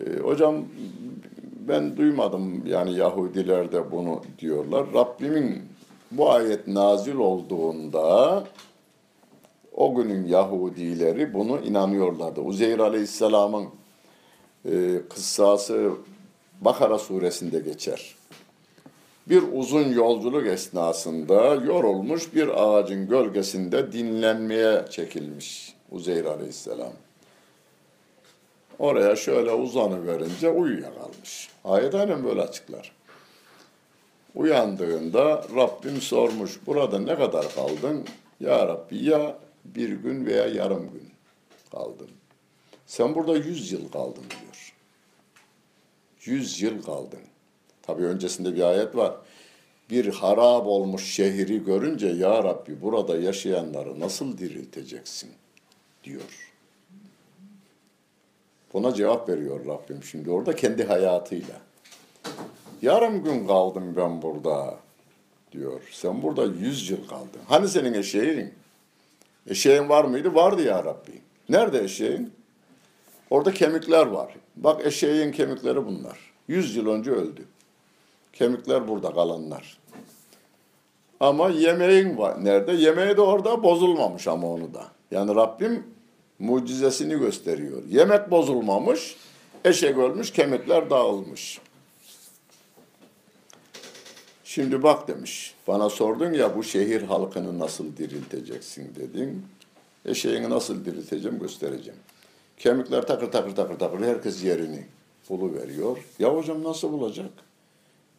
Ee, 0.00 0.18
hocam 0.18 0.64
ben 1.68 1.96
duymadım 1.96 2.66
yani 2.66 2.94
Yahudiler 2.94 3.72
de 3.72 3.90
bunu 3.92 4.20
diyorlar. 4.38 4.86
Rabbimin 4.94 5.62
bu 6.10 6.30
ayet 6.30 6.66
nazil 6.66 7.14
olduğunda 7.14 8.44
o 9.76 9.94
günün 9.94 10.26
Yahudileri 10.26 11.34
bunu 11.34 11.60
inanıyorlardı. 11.60 12.40
Uzeyr 12.40 12.78
Aleyhisselam'ın 12.78 13.66
e, 14.64 15.00
kıssası 15.10 15.90
Bakara 16.60 16.98
suresinde 16.98 17.58
geçer. 17.58 18.14
Bir 19.26 19.42
uzun 19.52 19.92
yolculuk 19.92 20.46
esnasında 20.46 21.54
yorulmuş 21.54 22.34
bir 22.34 22.48
ağacın 22.62 23.08
gölgesinde 23.08 23.92
dinlenmeye 23.92 24.84
çekilmiş 24.90 25.74
Uzeyr 25.90 26.24
Aleyhisselam. 26.24 26.92
oraya 28.78 29.16
şöyle 29.16 29.52
uzanıverince 29.52 30.48
uyuyakalmış. 30.48 31.48
Ayet 31.64 31.94
aynen 31.94 32.24
böyle 32.24 32.42
açıklar. 32.42 32.92
Uyandığında 34.34 35.44
Rabbim 35.56 36.00
sormuş, 36.00 36.58
burada 36.66 36.98
ne 36.98 37.16
kadar 37.16 37.54
kaldın? 37.54 38.04
Ya 38.40 38.68
Rabbi 38.68 39.04
ya 39.04 39.38
bir 39.64 39.88
gün 39.88 40.26
veya 40.26 40.46
yarım 40.46 40.90
gün 40.92 41.10
kaldım. 41.70 42.10
Sen 42.86 43.14
burada 43.14 43.36
yüz 43.36 43.72
yıl 43.72 43.88
kaldın 43.90 44.24
diyor. 44.30 44.74
Yüz 46.24 46.62
yıl 46.62 46.82
kaldın. 46.82 47.20
Tabii 47.82 48.04
öncesinde 48.04 48.54
bir 48.54 48.62
ayet 48.62 48.96
var. 48.96 49.14
Bir 49.90 50.14
harap 50.14 50.66
olmuş 50.66 51.04
şehri 51.12 51.64
görünce 51.64 52.06
ya 52.06 52.44
Rabbi 52.44 52.82
burada 52.82 53.16
yaşayanları 53.16 54.00
nasıl 54.00 54.38
dirilteceksin 54.38 55.30
diyor. 56.04 56.52
Buna 58.72 58.94
cevap 58.94 59.28
veriyor 59.28 59.66
Rabbim 59.66 60.04
şimdi 60.04 60.30
orada 60.30 60.56
kendi 60.56 60.84
hayatıyla. 60.84 61.54
Yarım 62.82 63.24
gün 63.24 63.46
kaldım 63.46 63.94
ben 63.96 64.22
burada 64.22 64.78
diyor. 65.52 65.80
Sen 65.92 66.22
burada 66.22 66.44
yüz 66.44 66.90
yıl 66.90 67.08
kaldın. 67.08 67.40
Hani 67.48 67.68
senin 67.68 67.94
eşeğin? 67.94 68.54
Eşeğin 69.46 69.88
var 69.88 70.04
mıydı? 70.04 70.34
Vardı 70.34 70.62
ya 70.62 70.84
Rabbi. 70.84 71.12
Nerede 71.48 71.84
eşeğin? 71.84 72.32
Orada 73.30 73.52
kemikler 73.52 74.06
var. 74.06 74.34
Bak 74.56 74.86
eşeğin 74.86 75.32
kemikleri 75.32 75.86
bunlar. 75.86 76.18
Yüz 76.48 76.76
yıl 76.76 76.86
önce 76.86 77.10
öldü. 77.10 77.44
Kemikler 78.32 78.88
burada 78.88 79.12
kalanlar. 79.12 79.78
Ama 81.20 81.48
yemeğin 81.48 82.18
var. 82.18 82.44
Nerede? 82.44 82.72
Yemeği 82.72 83.16
de 83.16 83.20
orada 83.20 83.62
bozulmamış 83.62 84.28
ama 84.28 84.52
onu 84.52 84.74
da. 84.74 84.84
Yani 85.10 85.34
Rabbim 85.34 85.84
mucizesini 86.38 87.18
gösteriyor. 87.18 87.82
Yemek 87.88 88.30
bozulmamış, 88.30 89.16
eşek 89.64 89.98
ölmüş, 89.98 90.30
kemikler 90.32 90.90
dağılmış. 90.90 91.60
Şimdi 94.44 94.82
bak 94.82 95.08
demiş, 95.08 95.54
bana 95.68 95.88
sordun 95.90 96.32
ya 96.32 96.56
bu 96.56 96.62
şehir 96.62 97.02
halkını 97.02 97.58
nasıl 97.58 97.96
dirilteceksin 97.96 98.94
dedin. 98.94 99.46
Eşeğini 100.04 100.50
nasıl 100.50 100.84
dirilteceğim 100.84 101.38
göstereceğim. 101.38 102.00
Kemikler 102.56 103.06
takır 103.06 103.30
takır 103.30 103.54
takır 103.54 103.78
takır 103.78 104.00
herkes 104.00 104.44
yerini 104.44 104.86
bulu 105.28 105.54
veriyor. 105.54 105.98
Ya 106.18 106.36
hocam 106.36 106.64
nasıl 106.64 106.92
bulacak? 106.92 107.30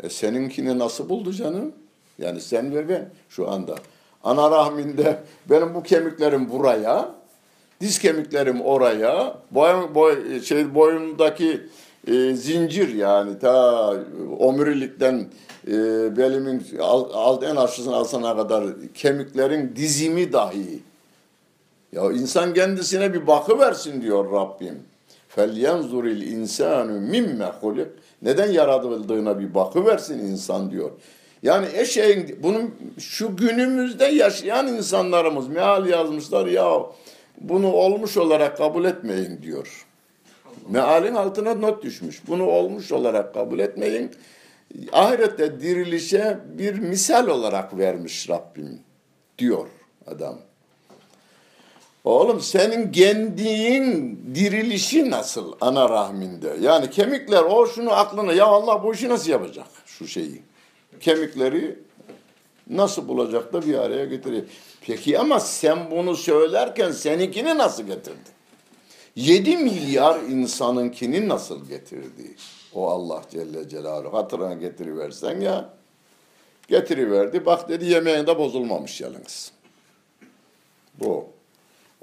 E 0.04 0.10
seninkini 0.10 0.80
nasıl 0.80 1.10
buldu 1.10 1.34
canım? 1.34 1.72
Yani 2.20 2.42
sen 2.42 2.76
ve 2.76 2.90
ben 2.90 3.10
şu 3.30 3.52
anda. 3.52 3.76
Ana 4.24 4.52
rahminde 4.52 5.20
benim 5.50 5.74
bu 5.74 5.84
kemiklerim 5.84 6.50
buraya, 6.50 7.16
diz 7.82 8.00
kemiklerim 8.00 8.62
oraya, 8.62 9.38
boy, 9.52 9.96
boy, 9.96 10.42
şey 10.42 10.76
boyumdaki 10.76 11.62
e, 12.08 12.34
zincir 12.34 12.94
yani 12.94 13.40
ta 13.40 13.94
omurilikten 14.40 15.26
e, 15.68 15.72
belimin 16.18 16.64
alt, 16.80 17.12
alt 17.14 17.44
en 17.44 17.56
aşağısına 17.56 17.96
alsana 17.96 18.36
kadar 18.36 18.64
kemiklerin 18.94 19.76
dizimi 19.76 20.34
dahi. 20.34 20.80
Ya 21.92 22.12
insan 22.12 22.54
kendisine 22.54 23.14
bir 23.14 23.28
bakı 23.28 23.60
versin 23.60 24.02
diyor 24.02 24.32
Rabbim. 24.32 24.80
Felyenzuril 25.28 26.22
insanu 26.22 27.00
mimme 27.00 27.52
hulik. 27.62 27.88
Neden 28.24 28.52
yaratıldığına 28.52 29.40
bir 29.40 29.54
bakı 29.54 29.86
versin 29.86 30.20
insan 30.20 30.72
diyor. 30.72 30.92
Yani 31.44 31.68
eşeğin 31.74 32.40
bunun 32.44 32.76
şu 33.00 33.36
günümüzde 33.36 34.06
yaşayan 34.06 34.68
insanlarımız 34.68 35.48
meal 35.48 35.88
yazmışlar 35.88 36.46
ya 36.46 36.82
bunu 37.42 37.74
olmuş 37.74 38.18
olarak 38.18 38.58
kabul 38.58 38.86
etmeyin 38.86 39.42
diyor. 39.42 39.86
Mealin 40.70 41.16
altına 41.16 41.54
not 41.54 41.84
düşmüş. 41.84 42.28
Bunu 42.28 42.46
olmuş 42.46 42.92
olarak 42.92 43.34
kabul 43.34 43.60
etmeyin. 43.60 44.12
Ahirette 44.92 45.62
dirilişe 45.62 46.40
bir 46.58 46.80
misal 46.80 47.28
olarak 47.28 47.78
vermiş 47.78 48.30
Rabbim 48.30 48.80
diyor 49.38 49.68
adam. 50.08 50.40
Oğlum 52.04 52.42
senin 52.42 52.92
kendin 52.92 54.20
dirilişi 54.36 55.12
nasıl 55.12 55.54
ana 55.62 55.90
rahminde? 55.90 56.58
Yani 56.62 56.90
kemikler 56.90 57.44
o 57.44 57.68
şunu 57.68 57.92
aklına 57.92 58.34
ya 58.34 58.46
Allah 58.46 58.84
bu 58.84 58.94
işi 58.94 59.10
nasıl 59.10 59.32
yapacak 59.32 59.68
şu 59.86 60.08
şeyi? 60.08 60.42
Kemikleri 61.00 61.80
nasıl 62.70 63.08
bulacak 63.08 63.54
da 63.54 63.66
bir 63.66 63.78
araya 63.78 64.06
getirecek. 64.06 64.50
Peki 64.82 65.20
ama 65.20 65.40
sen 65.40 65.92
bunu 65.92 66.16
söylerken 66.16 66.92
seninkini 66.92 67.58
nasıl 67.58 67.84
getirdin? 67.84 68.34
7 69.16 69.58
milyar 69.58 70.20
insanınkini 70.20 71.30
nasıl 71.30 71.68
getirdi? 71.68 72.36
O 72.74 72.90
Allah 72.90 73.22
Celle 73.32 73.70
Celaluhu 73.70 74.18
hatırına 74.18 74.54
getiriversen 74.54 75.42
ya. 75.42 75.70
Getiriverdi. 76.68 77.46
Bak 77.46 77.70
dedi 77.70 77.86
yemeğinde 77.86 78.38
bozulmamış 78.38 79.02
yalnız. 79.02 79.52
Bu. 81.00 81.33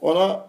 Ona 0.00 0.46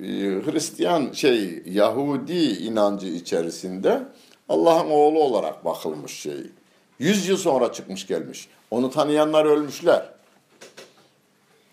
e, 0.00 0.06
Hristiyan 0.44 1.12
şey 1.12 1.62
Yahudi 1.66 2.42
inancı 2.42 3.06
içerisinde 3.06 4.02
Allah'ın 4.48 4.90
oğlu 4.90 5.22
olarak 5.22 5.64
bakılmış 5.64 6.12
şey. 6.12 6.50
Yüz 6.98 7.28
yıl 7.28 7.36
sonra 7.36 7.72
çıkmış 7.72 8.06
gelmiş. 8.06 8.48
Onu 8.70 8.90
tanıyanlar 8.90 9.44
ölmüşler. 9.44 10.14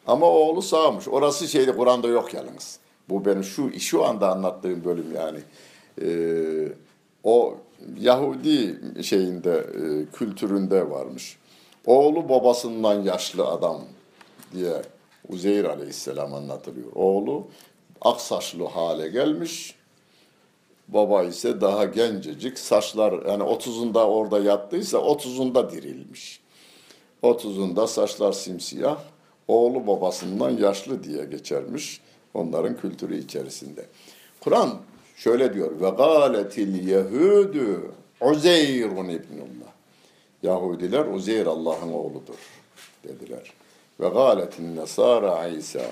Ama 0.07 0.25
oğlu 0.25 0.61
sağmış. 0.61 1.07
Orası 1.07 1.47
şeyde 1.47 1.75
Kur'an'da 1.75 2.07
yok 2.07 2.33
yalnız. 2.33 2.79
Bu 3.09 3.25
benim 3.25 3.43
şu 3.43 3.79
şu 3.79 4.05
anda 4.05 4.31
anlattığım 4.31 4.83
bölüm 4.85 5.15
yani. 5.15 5.39
Ee, 6.01 6.73
o 7.23 7.57
Yahudi 7.99 8.79
şeyinde 9.03 9.57
e, 9.57 10.05
kültüründe 10.13 10.89
varmış. 10.89 11.37
Oğlu 11.85 12.29
babasından 12.29 13.01
yaşlı 13.01 13.47
adam 13.47 13.81
diye 14.53 14.81
Uzeyr 15.29 15.65
aleyhisselam 15.65 16.33
anlatılıyor. 16.33 16.91
Oğlu 16.95 17.47
aksaçlı 18.01 18.65
hale 18.65 19.07
gelmiş. 19.07 19.75
Baba 20.87 21.23
ise 21.23 21.61
daha 21.61 21.85
gencecik. 21.85 22.59
Saçlar 22.59 23.11
yani 23.11 23.43
30'unda 23.43 24.03
orada 24.03 24.39
yattıysa 24.39 24.97
30'unda 24.97 25.71
dirilmiş. 25.71 26.41
30'unda 27.23 27.87
saçlar 27.87 28.31
simsiyah. 28.31 28.97
Oğlu 29.47 29.87
babasından 29.87 30.49
yaşlı 30.49 31.03
diye 31.03 31.25
geçermiş 31.25 32.01
onların 32.33 32.77
kültürü 32.77 33.17
içerisinde. 33.17 33.85
Kur'an 34.39 34.77
şöyle 35.15 35.53
diyor. 35.53 35.81
Ve 35.81 35.89
gâletil 35.89 36.87
yehûdü 36.89 37.91
Uzeyrun 38.21 39.09
ibnullah. 39.09 39.71
Yahudiler 40.43 41.05
Uzeyr 41.05 41.45
Allah'ın 41.45 41.93
oğludur 41.93 42.37
dediler. 43.03 43.53
Ve 44.01 44.09
gâletin 44.09 44.75
nesâra 44.75 45.47
İsa 45.47 45.85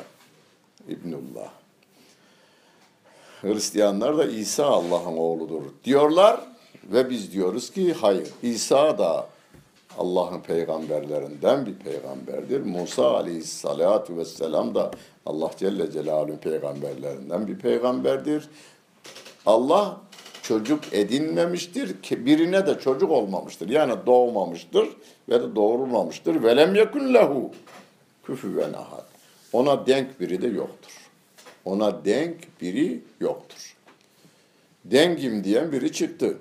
ibnullah. 0.87 1.49
Hristiyanlar 3.41 4.17
da 4.17 4.25
İsa 4.25 4.65
Allah'ın 4.65 5.17
oğludur 5.17 5.61
diyorlar 5.83 6.39
ve 6.83 7.09
biz 7.09 7.31
diyoruz 7.31 7.71
ki 7.71 7.93
hayır. 7.93 8.27
İsa 8.43 8.97
da 8.97 9.27
Allah'ın 9.97 10.39
peygamberlerinden 10.39 11.65
bir 11.65 11.75
peygamberdir. 11.75 12.61
Musa 12.61 13.11
aleyhissalatu 13.11 14.17
vesselam 14.17 14.75
da 14.75 14.91
Allah 15.25 15.51
Celle 15.57 15.91
Celaluhu'nun 15.91 16.37
peygamberlerinden 16.37 17.47
bir 17.47 17.59
peygamberdir. 17.59 18.49
Allah 19.45 19.97
çocuk 20.41 20.93
edinmemiştir. 20.93 21.95
Birine 22.25 22.67
de 22.67 22.79
çocuk 22.79 23.11
olmamıştır. 23.11 23.69
Yani 23.69 23.93
doğmamıştır 24.05 24.89
ve 25.29 25.41
de 25.41 25.55
doğurulmamıştır. 25.55 26.43
Velem 26.43 26.75
yekun 26.75 27.13
lehu 27.13 27.51
küfüven 28.29 28.73
ahad. 28.73 29.05
Ona 29.53 29.85
denk 29.85 30.19
biri 30.19 30.41
de 30.41 30.47
yoktur. 30.47 30.91
Ona 31.65 32.05
denk 32.05 32.61
biri 32.61 33.01
yoktur. 33.19 33.75
Dengim 34.85 35.43
diyen 35.43 35.71
biri 35.71 35.91
çıktı. 35.91 36.37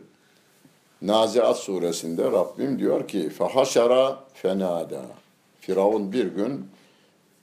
Naziat 1.03 1.59
suresinde 1.59 2.25
Rabbim 2.25 2.79
diyor 2.79 3.09
ki 3.09 3.31
fahaşara 3.31 4.25
fenada. 4.35 5.03
Firavun 5.61 6.13
bir 6.13 6.27
gün 6.27 6.67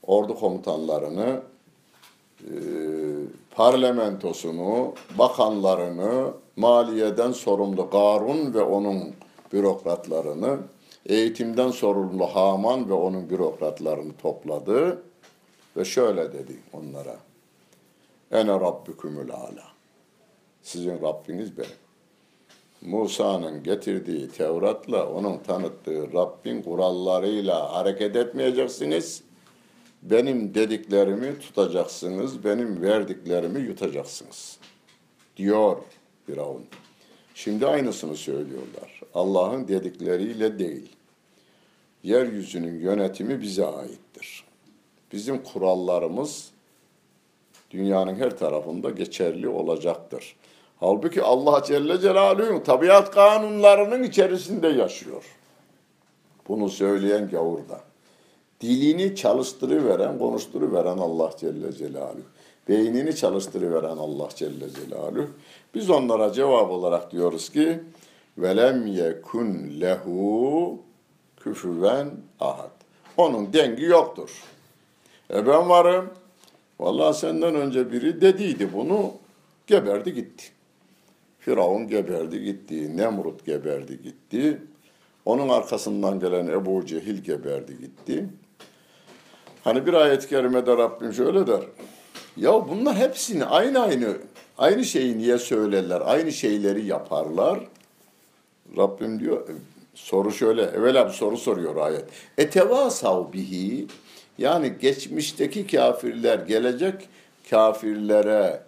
ordu 0.02 0.34
komutanlarını, 0.34 1.40
e, 2.40 2.52
parlamentosunu, 3.50 4.94
bakanlarını, 5.18 6.32
maliyeden 6.56 7.32
sorumlu 7.32 7.90
Garun 7.90 8.54
ve 8.54 8.62
onun 8.62 9.14
bürokratlarını, 9.52 10.58
eğitimden 11.08 11.70
sorumlu 11.70 12.26
Haman 12.26 12.88
ve 12.88 12.92
onun 12.92 13.30
bürokratlarını 13.30 14.16
topladı 14.16 15.02
ve 15.76 15.84
şöyle 15.84 16.32
dedi 16.32 16.56
onlara. 16.72 17.16
Ene 18.32 18.52
Rabbükümül 18.52 19.30
ala. 19.30 19.64
Sizin 20.62 21.02
Rabbiniz 21.02 21.58
benim. 21.58 21.70
Musa'nın 22.82 23.62
getirdiği 23.62 24.28
Tevrat'la 24.28 25.12
onun 25.12 25.38
tanıttığı 25.38 26.12
Rabbin 26.12 26.62
kurallarıyla 26.62 27.74
hareket 27.74 28.16
etmeyeceksiniz. 28.16 29.22
Benim 30.02 30.54
dediklerimi 30.54 31.38
tutacaksınız, 31.38 32.44
benim 32.44 32.82
verdiklerimi 32.82 33.60
yutacaksınız. 33.60 34.58
Diyor 35.36 35.76
Firavun. 36.26 36.64
Şimdi 37.34 37.66
aynısını 37.66 38.16
söylüyorlar. 38.16 39.00
Allah'ın 39.14 39.68
dedikleriyle 39.68 40.58
değil. 40.58 40.95
Yeryüzünün 42.02 42.80
yönetimi 42.80 43.40
bize 43.40 43.66
aittir. 43.66 44.44
Bizim 45.12 45.42
kurallarımız 45.42 46.50
dünyanın 47.70 48.14
her 48.14 48.38
tarafında 48.38 48.90
geçerli 48.90 49.48
olacaktır. 49.48 50.36
Halbuki 50.80 51.22
Allah 51.22 51.62
Celle 51.66 52.00
Celaluhu 52.00 52.62
tabiat 52.62 53.10
kanunlarının 53.10 54.02
içerisinde 54.02 54.68
yaşıyor. 54.68 55.24
Bunu 56.48 56.68
söyleyen 56.68 57.28
gavurda. 57.28 57.80
Dilini 58.60 59.16
çalıştırıveren, 59.16 60.18
konuşturuveren 60.18 60.98
Allah 60.98 61.30
Celle 61.40 61.72
Celaluhu. 61.72 62.22
Beynini 62.68 63.16
çalıştırıveren 63.16 63.96
Allah 63.96 64.28
Celle 64.34 64.70
Celaluhu. 64.70 65.26
Biz 65.74 65.90
onlara 65.90 66.32
cevap 66.32 66.70
olarak 66.70 67.12
diyoruz 67.12 67.48
ki 67.48 67.80
velem 68.38 68.86
yekun 68.86 69.80
lehu 69.80 70.78
küfüven 71.46 72.10
ahad. 72.40 72.70
Onun 73.16 73.52
dengi 73.52 73.84
yoktur. 73.84 74.30
E 75.30 75.46
ben 75.46 75.68
varım. 75.68 76.10
Vallahi 76.80 77.18
senden 77.18 77.54
önce 77.54 77.92
biri 77.92 78.20
dediydi 78.20 78.68
bunu. 78.72 79.12
Geberdi 79.66 80.14
gitti. 80.14 80.44
Firavun 81.38 81.88
geberdi 81.88 82.44
gitti. 82.44 82.96
Nemrut 82.96 83.46
geberdi 83.46 84.02
gitti. 84.02 84.62
Onun 85.24 85.48
arkasından 85.48 86.20
gelen 86.20 86.46
Ebu 86.46 86.86
Cehil 86.86 87.22
geberdi 87.22 87.78
gitti. 87.80 88.28
Hani 89.64 89.86
bir 89.86 89.92
ayet-i 89.92 90.28
kerimede 90.28 90.76
Rabbim 90.76 91.12
şöyle 91.12 91.46
der. 91.46 91.62
Ya 92.36 92.68
bunlar 92.68 92.96
hepsini 92.96 93.44
aynı 93.44 93.82
aynı 93.82 94.16
aynı 94.58 94.84
şeyi 94.84 95.18
niye 95.18 95.38
söylerler? 95.38 96.02
Aynı 96.04 96.32
şeyleri 96.32 96.86
yaparlar. 96.86 97.60
Rabbim 98.76 99.20
diyor 99.20 99.48
soru 99.96 100.32
şöyle 100.32 100.62
evvela 100.62 101.06
bir 101.06 101.12
soru 101.12 101.36
soruyor 101.36 101.76
ayet. 101.76 102.04
Etevasav 102.38 103.32
bihi 103.32 103.86
yani 104.38 104.72
geçmişteki 104.80 105.66
kafirler 105.66 106.38
gelecek 106.38 107.08
kafirlere 107.50 108.60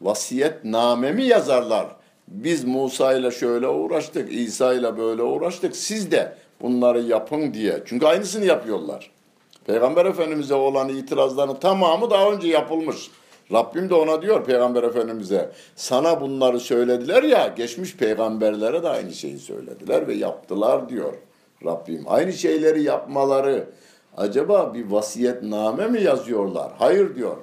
vasiyet 0.00 0.64
namemi 0.64 1.24
yazarlar. 1.24 1.86
Biz 2.28 2.64
Musa 2.64 3.12
ile 3.12 3.30
şöyle 3.30 3.68
uğraştık, 3.68 4.32
İsa 4.32 4.74
ile 4.74 4.98
böyle 4.98 5.22
uğraştık. 5.22 5.76
Siz 5.76 6.10
de 6.10 6.36
bunları 6.60 7.02
yapın 7.02 7.54
diye. 7.54 7.82
Çünkü 7.86 8.06
aynısını 8.06 8.44
yapıyorlar. 8.44 9.10
Peygamber 9.66 10.06
Efendimiz'e 10.06 10.54
olan 10.54 10.88
itirazların 10.88 11.54
tamamı 11.54 12.10
daha 12.10 12.30
önce 12.30 12.48
yapılmış. 12.48 13.10
Rabbim 13.52 13.90
de 13.90 13.94
ona 13.94 14.22
diyor 14.22 14.44
Peygamber 14.44 14.82
Efendimiz'e 14.82 15.52
sana 15.76 16.20
bunları 16.20 16.60
söylediler 16.60 17.22
ya 17.22 17.46
geçmiş 17.56 17.96
peygamberlere 17.96 18.82
de 18.82 18.88
aynı 18.88 19.12
şeyi 19.12 19.38
söylediler 19.38 20.08
ve 20.08 20.14
yaptılar 20.14 20.88
diyor 20.88 21.14
Rabbim. 21.64 22.04
Aynı 22.06 22.32
şeyleri 22.32 22.82
yapmaları 22.82 23.68
acaba 24.16 24.74
bir 24.74 24.90
vasiyetname 24.90 25.86
mi 25.86 26.02
yazıyorlar? 26.02 26.72
Hayır 26.78 27.16
diyor 27.16 27.36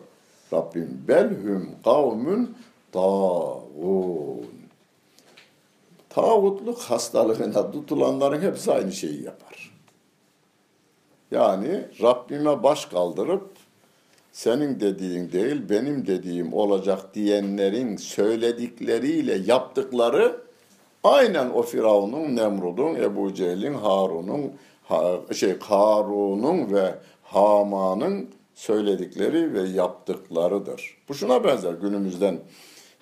Rabbim. 0.54 1.04
Belhum 1.08 1.70
kavmün 1.84 2.56
tağun. 2.92 4.50
Tağutluk 6.10 6.80
hastalığına 6.80 7.72
tutulanların 7.72 8.42
hepsi 8.42 8.72
aynı 8.72 8.92
şeyi 8.92 9.24
yapar. 9.24 9.72
Yani 11.32 11.86
Rabbime 12.02 12.64
baş 12.64 12.86
kaldırıp 12.86 13.59
senin 14.40 14.80
dediğin 14.80 15.32
değil 15.32 15.70
benim 15.70 16.08
dediğim 16.08 16.54
olacak 16.54 17.14
diyenlerin 17.14 17.98
söyledikleriyle 17.98 19.38
yaptıkları 19.46 20.42
aynen 21.04 21.50
o 21.50 21.62
Firavun'un, 21.62 22.36
Nemrud'un, 22.36 22.96
Ebu 22.96 23.34
Cehil'in, 23.34 23.74
Harun'un, 23.74 24.52
ha, 24.84 25.20
şey 25.36 25.60
Karun'un 25.60 26.74
ve 26.74 26.96
Haman'ın 27.24 28.30
söyledikleri 28.56 29.54
ve 29.54 29.62
yaptıklarıdır. 29.62 30.98
Bu 31.10 31.14
şuna 31.14 31.44
benzer 31.44 31.74
günümüzden 31.74 32.40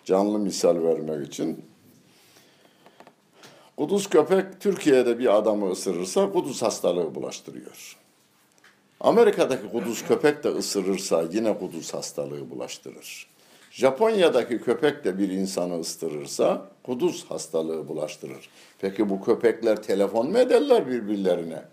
canlı 0.05 0.39
misal 0.39 0.83
vermek 0.83 1.27
için. 1.27 1.65
Kuduz 3.77 4.09
köpek 4.09 4.59
Türkiye'de 4.59 5.19
bir 5.19 5.37
adamı 5.37 5.71
ısırırsa 5.71 6.31
kuduz 6.31 6.61
hastalığı 6.61 7.15
bulaştırıyor. 7.15 7.96
Amerika'daki 9.01 9.71
kuduz 9.71 10.07
köpek 10.07 10.43
de 10.43 10.49
ısırırsa 10.49 11.23
yine 11.31 11.57
kuduz 11.57 11.93
hastalığı 11.93 12.49
bulaştırır. 12.51 13.27
Japonya'daki 13.71 14.61
köpek 14.61 15.03
de 15.03 15.17
bir 15.17 15.29
insanı 15.29 15.79
ısırırsa 15.79 16.67
kuduz 16.83 17.25
hastalığı 17.29 17.87
bulaştırır. 17.87 18.49
Peki 18.79 19.09
bu 19.09 19.23
köpekler 19.23 19.83
telefon 19.83 20.31
mu 20.31 20.37
ederler 20.37 20.87
birbirlerine? 20.87 21.63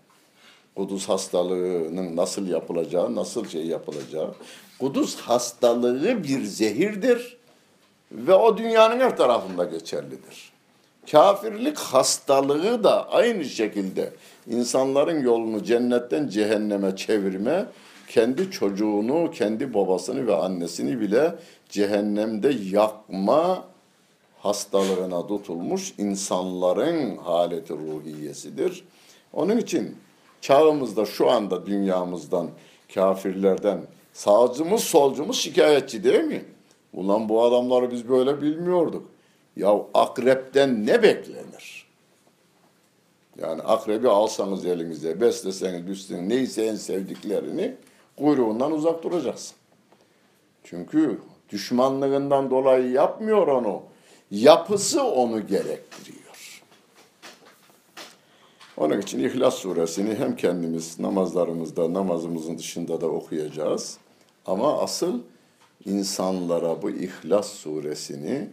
Kuduz 0.75 1.09
hastalığının 1.09 2.15
nasıl 2.15 2.47
yapılacağı, 2.47 3.15
nasıl 3.15 3.47
şey 3.47 3.65
yapılacağı. 3.65 4.35
Kuduz 4.79 5.15
hastalığı 5.15 6.23
bir 6.23 6.43
zehirdir 6.43 7.37
ve 8.11 8.33
o 8.33 8.57
dünyanın 8.57 8.99
her 8.99 9.17
tarafında 9.17 9.63
geçerlidir. 9.63 10.54
Kafirlik 11.11 11.77
hastalığı 11.77 12.83
da 12.83 13.09
aynı 13.09 13.45
şekilde 13.45 14.13
insanların 14.47 15.23
yolunu 15.23 15.63
cennetten 15.63 16.27
cehenneme 16.27 16.95
çevirme, 16.95 17.65
kendi 18.07 18.51
çocuğunu, 18.51 19.31
kendi 19.31 19.73
babasını 19.73 20.27
ve 20.27 20.35
annesini 20.35 20.99
bile 20.99 21.35
cehennemde 21.69 22.55
yakma 22.71 23.63
hastalığına 24.39 25.27
tutulmuş 25.27 25.93
insanların 25.97 27.17
haleti 27.17 27.73
ruhiyesidir. 27.73 28.83
Onun 29.33 29.57
için 29.57 29.97
çağımızda 30.41 31.05
şu 31.05 31.29
anda 31.31 31.65
dünyamızdan, 31.65 32.49
kafirlerden 32.93 33.81
sağcımız 34.13 34.83
solcumuz 34.83 35.37
şikayetçi 35.37 36.03
değil 36.03 36.23
mi? 36.23 36.45
Ulan 36.93 37.29
bu 37.29 37.43
adamları 37.43 37.91
biz 37.91 38.09
böyle 38.09 38.41
bilmiyorduk. 38.41 39.14
Ya 39.55 39.85
akrepten 39.93 40.85
ne 40.85 41.03
beklenir? 41.03 41.85
Yani 43.41 43.61
akrebi 43.61 44.09
alsanız 44.09 44.65
elinize, 44.65 45.21
besleseniz, 45.21 45.89
üstüne 45.89 46.29
neyse 46.29 46.65
en 46.65 46.75
sevdiklerini 46.75 47.75
kuyruğundan 48.17 48.71
uzak 48.71 49.03
duracaksın. 49.03 49.55
Çünkü 50.63 51.19
düşmanlığından 51.49 52.51
dolayı 52.51 52.91
yapmıyor 52.91 53.47
onu. 53.47 53.81
Yapısı 54.31 55.03
onu 55.03 55.47
gerektiriyor. 55.47 56.61
Onun 58.77 59.01
için 59.01 59.19
İhlas 59.19 59.55
suresini 59.55 60.15
hem 60.15 60.35
kendimiz 60.35 60.99
namazlarımızda, 60.99 61.93
namazımızın 61.93 62.57
dışında 62.57 63.01
da 63.01 63.07
okuyacağız. 63.07 63.97
Ama 64.45 64.81
asıl 64.81 65.19
insanlara 65.85 66.81
bu 66.81 66.89
İhlas 66.89 67.47
suresini 67.49 68.49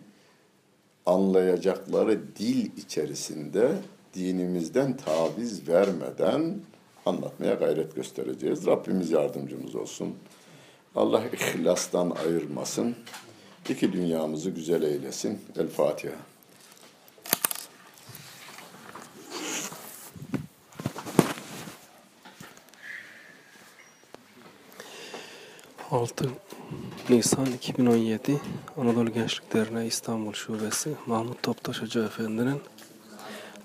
anlayacakları 1.06 2.36
dil 2.36 2.70
içerisinde 2.76 3.72
dinimizden 4.14 4.96
taviz 4.96 5.68
vermeden 5.68 6.60
anlatmaya 7.06 7.54
gayret 7.54 7.94
göstereceğiz. 7.94 8.66
Rabbimiz 8.66 9.10
yardımcımız 9.10 9.74
olsun. 9.74 10.14
Allah 10.94 11.22
ihlastan 11.26 12.10
ayırmasın. 12.10 12.96
İki 13.68 13.92
dünyamızı 13.92 14.50
güzel 14.50 14.82
eylesin. 14.82 15.40
El 15.56 15.68
Fatiha. 15.68 16.14
Altı 25.90 26.30
Nisan 27.12 27.46
2017 27.46 28.40
Anadolu 28.76 29.12
Gençlik 29.12 29.54
Derneği 29.54 29.88
İstanbul 29.88 30.32
Şubesi 30.32 30.90
Mahmut 31.06 31.42
Toptaş 31.42 31.82
Hoca 31.82 32.04
Efendi'nin 32.04 32.60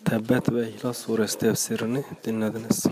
Tebbet 0.06 0.52
ve 0.52 0.70
İhlas 0.70 0.98
Suresi 0.98 1.38
tefsirini 1.38 2.04
dinlediniz. 2.26 2.86